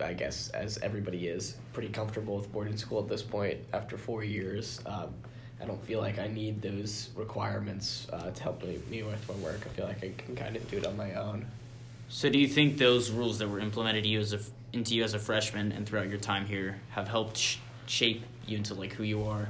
I 0.00 0.12
guess, 0.12 0.50
as 0.50 0.78
everybody 0.78 1.28
is, 1.28 1.56
pretty 1.72 1.88
comfortable 1.88 2.36
with 2.36 2.52
boarding 2.52 2.76
school 2.76 3.00
at 3.00 3.08
this 3.08 3.22
point 3.22 3.58
after 3.72 3.96
four 3.96 4.24
years. 4.24 4.80
Um, 4.86 5.14
I 5.60 5.66
don't 5.66 5.82
feel 5.84 6.00
like 6.00 6.18
I 6.18 6.28
need 6.28 6.60
those 6.60 7.10
requirements 7.14 8.06
uh, 8.12 8.30
to 8.30 8.42
help 8.42 8.62
me, 8.62 8.78
me 8.90 9.02
with 9.02 9.26
my 9.28 9.34
work. 9.36 9.60
I 9.64 9.68
feel 9.70 9.86
like 9.86 10.04
I 10.04 10.12
can 10.16 10.36
kind 10.36 10.56
of 10.56 10.68
do 10.70 10.78
it 10.78 10.86
on 10.86 10.96
my 10.96 11.14
own. 11.14 11.46
So, 12.08 12.28
do 12.28 12.38
you 12.38 12.48
think 12.48 12.76
those 12.76 13.10
rules 13.10 13.38
that 13.38 13.48
were 13.48 13.60
implemented 13.60 14.04
you 14.04 14.20
as 14.20 14.34
a, 14.34 14.40
into 14.72 14.94
you 14.94 15.04
as 15.04 15.14
a 15.14 15.18
freshman 15.18 15.72
and 15.72 15.86
throughout 15.86 16.10
your 16.10 16.18
time 16.18 16.44
here 16.44 16.80
have 16.90 17.08
helped 17.08 17.38
sh- 17.38 17.56
shape 17.86 18.24
you 18.46 18.58
into 18.58 18.74
like 18.74 18.92
who 18.92 19.04
you 19.04 19.24
are 19.24 19.48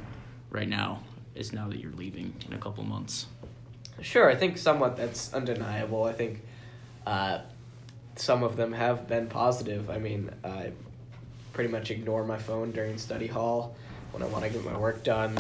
right 0.50 0.68
now? 0.68 1.02
Is 1.34 1.52
now 1.52 1.68
that 1.68 1.78
you're 1.78 1.92
leaving 1.92 2.34
in 2.46 2.52
a 2.52 2.58
couple 2.58 2.84
months. 2.84 3.26
Sure, 4.00 4.30
I 4.30 4.34
think 4.34 4.58
somewhat 4.58 4.96
that's 4.96 5.32
undeniable. 5.34 6.04
I 6.04 6.12
think 6.12 6.42
uh, 7.06 7.40
some 8.16 8.42
of 8.42 8.56
them 8.56 8.72
have 8.72 9.08
been 9.08 9.28
positive. 9.28 9.90
I 9.90 9.98
mean, 9.98 10.30
I 10.44 10.72
pretty 11.52 11.70
much 11.70 11.90
ignore 11.90 12.24
my 12.24 12.38
phone 12.38 12.72
during 12.72 12.98
study 12.98 13.26
hall 13.26 13.76
when 14.12 14.22
I 14.22 14.26
want 14.26 14.44
to 14.44 14.50
get 14.50 14.64
my 14.64 14.76
work 14.76 15.02
done. 15.04 15.38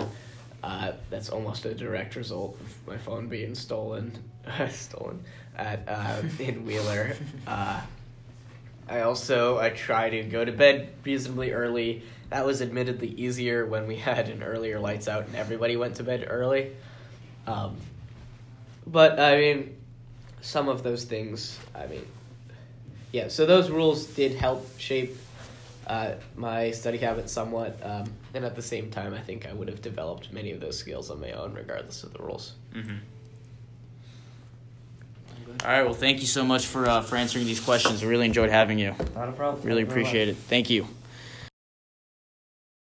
Uh, 0.62 0.92
that's 1.10 1.28
almost 1.28 1.66
a 1.66 1.74
direct 1.74 2.16
result 2.16 2.58
of 2.60 2.86
my 2.86 2.96
phone 2.96 3.28
being 3.28 3.54
stolen, 3.54 4.12
stolen 4.70 5.22
at 5.56 5.84
uh, 5.86 6.22
in 6.38 6.64
Wheeler. 6.64 7.16
I 8.88 9.00
also 9.00 9.58
I 9.58 9.70
try 9.70 10.10
to 10.10 10.22
go 10.22 10.44
to 10.44 10.52
bed 10.52 10.92
reasonably 11.04 11.52
early. 11.52 12.02
That 12.30 12.44
was 12.44 12.62
admittedly 12.62 13.08
easier 13.08 13.66
when 13.66 13.86
we 13.86 13.96
had 14.10 14.28
an 14.28 14.42
earlier 14.42 14.78
lights 14.78 15.08
out 15.08 15.26
and 15.26 15.36
everybody 15.36 15.76
went 15.76 15.96
to 15.96 16.04
bed 16.04 16.26
early. 16.28 16.72
Um, 17.46 17.76
but 18.86 19.18
I 19.18 19.36
mean, 19.36 19.76
some 20.40 20.68
of 20.68 20.82
those 20.82 21.04
things. 21.04 21.58
I 21.74 21.86
mean, 21.86 22.06
yeah. 23.12 23.28
So 23.28 23.46
those 23.46 23.70
rules 23.70 24.06
did 24.06 24.34
help 24.34 24.78
shape 24.78 25.16
uh, 25.86 26.12
my 26.36 26.70
study 26.70 26.98
habits 26.98 27.32
somewhat, 27.32 27.78
um, 27.82 28.10
and 28.32 28.44
at 28.44 28.56
the 28.56 28.62
same 28.62 28.90
time, 28.90 29.14
I 29.14 29.20
think 29.20 29.46
I 29.46 29.52
would 29.52 29.68
have 29.68 29.82
developed 29.82 30.32
many 30.32 30.50
of 30.50 30.60
those 30.60 30.78
skills 30.78 31.10
on 31.10 31.20
my 31.20 31.32
own, 31.32 31.52
regardless 31.52 32.02
of 32.04 32.12
the 32.12 32.22
rules. 32.22 32.52
Mm-hmm. 32.74 32.96
All 35.64 35.70
right. 35.70 35.82
Well, 35.84 35.94
thank 35.94 36.20
you 36.20 36.26
so 36.26 36.44
much 36.44 36.66
for 36.66 36.86
uh, 36.86 37.00
for 37.02 37.16
answering 37.16 37.46
these 37.46 37.60
questions. 37.60 38.02
We 38.02 38.08
really 38.08 38.26
enjoyed 38.26 38.50
having 38.50 38.78
you. 38.78 38.94
Not 39.14 39.28
a 39.28 39.32
problem. 39.32 39.64
Really 39.64 39.84
Thank 39.84 39.96
you 39.96 40.02
very 40.02 40.02
much. 40.02 40.08
appreciate 40.10 40.28
it. 40.28 40.36
Thank 40.36 40.70
you. 40.70 40.86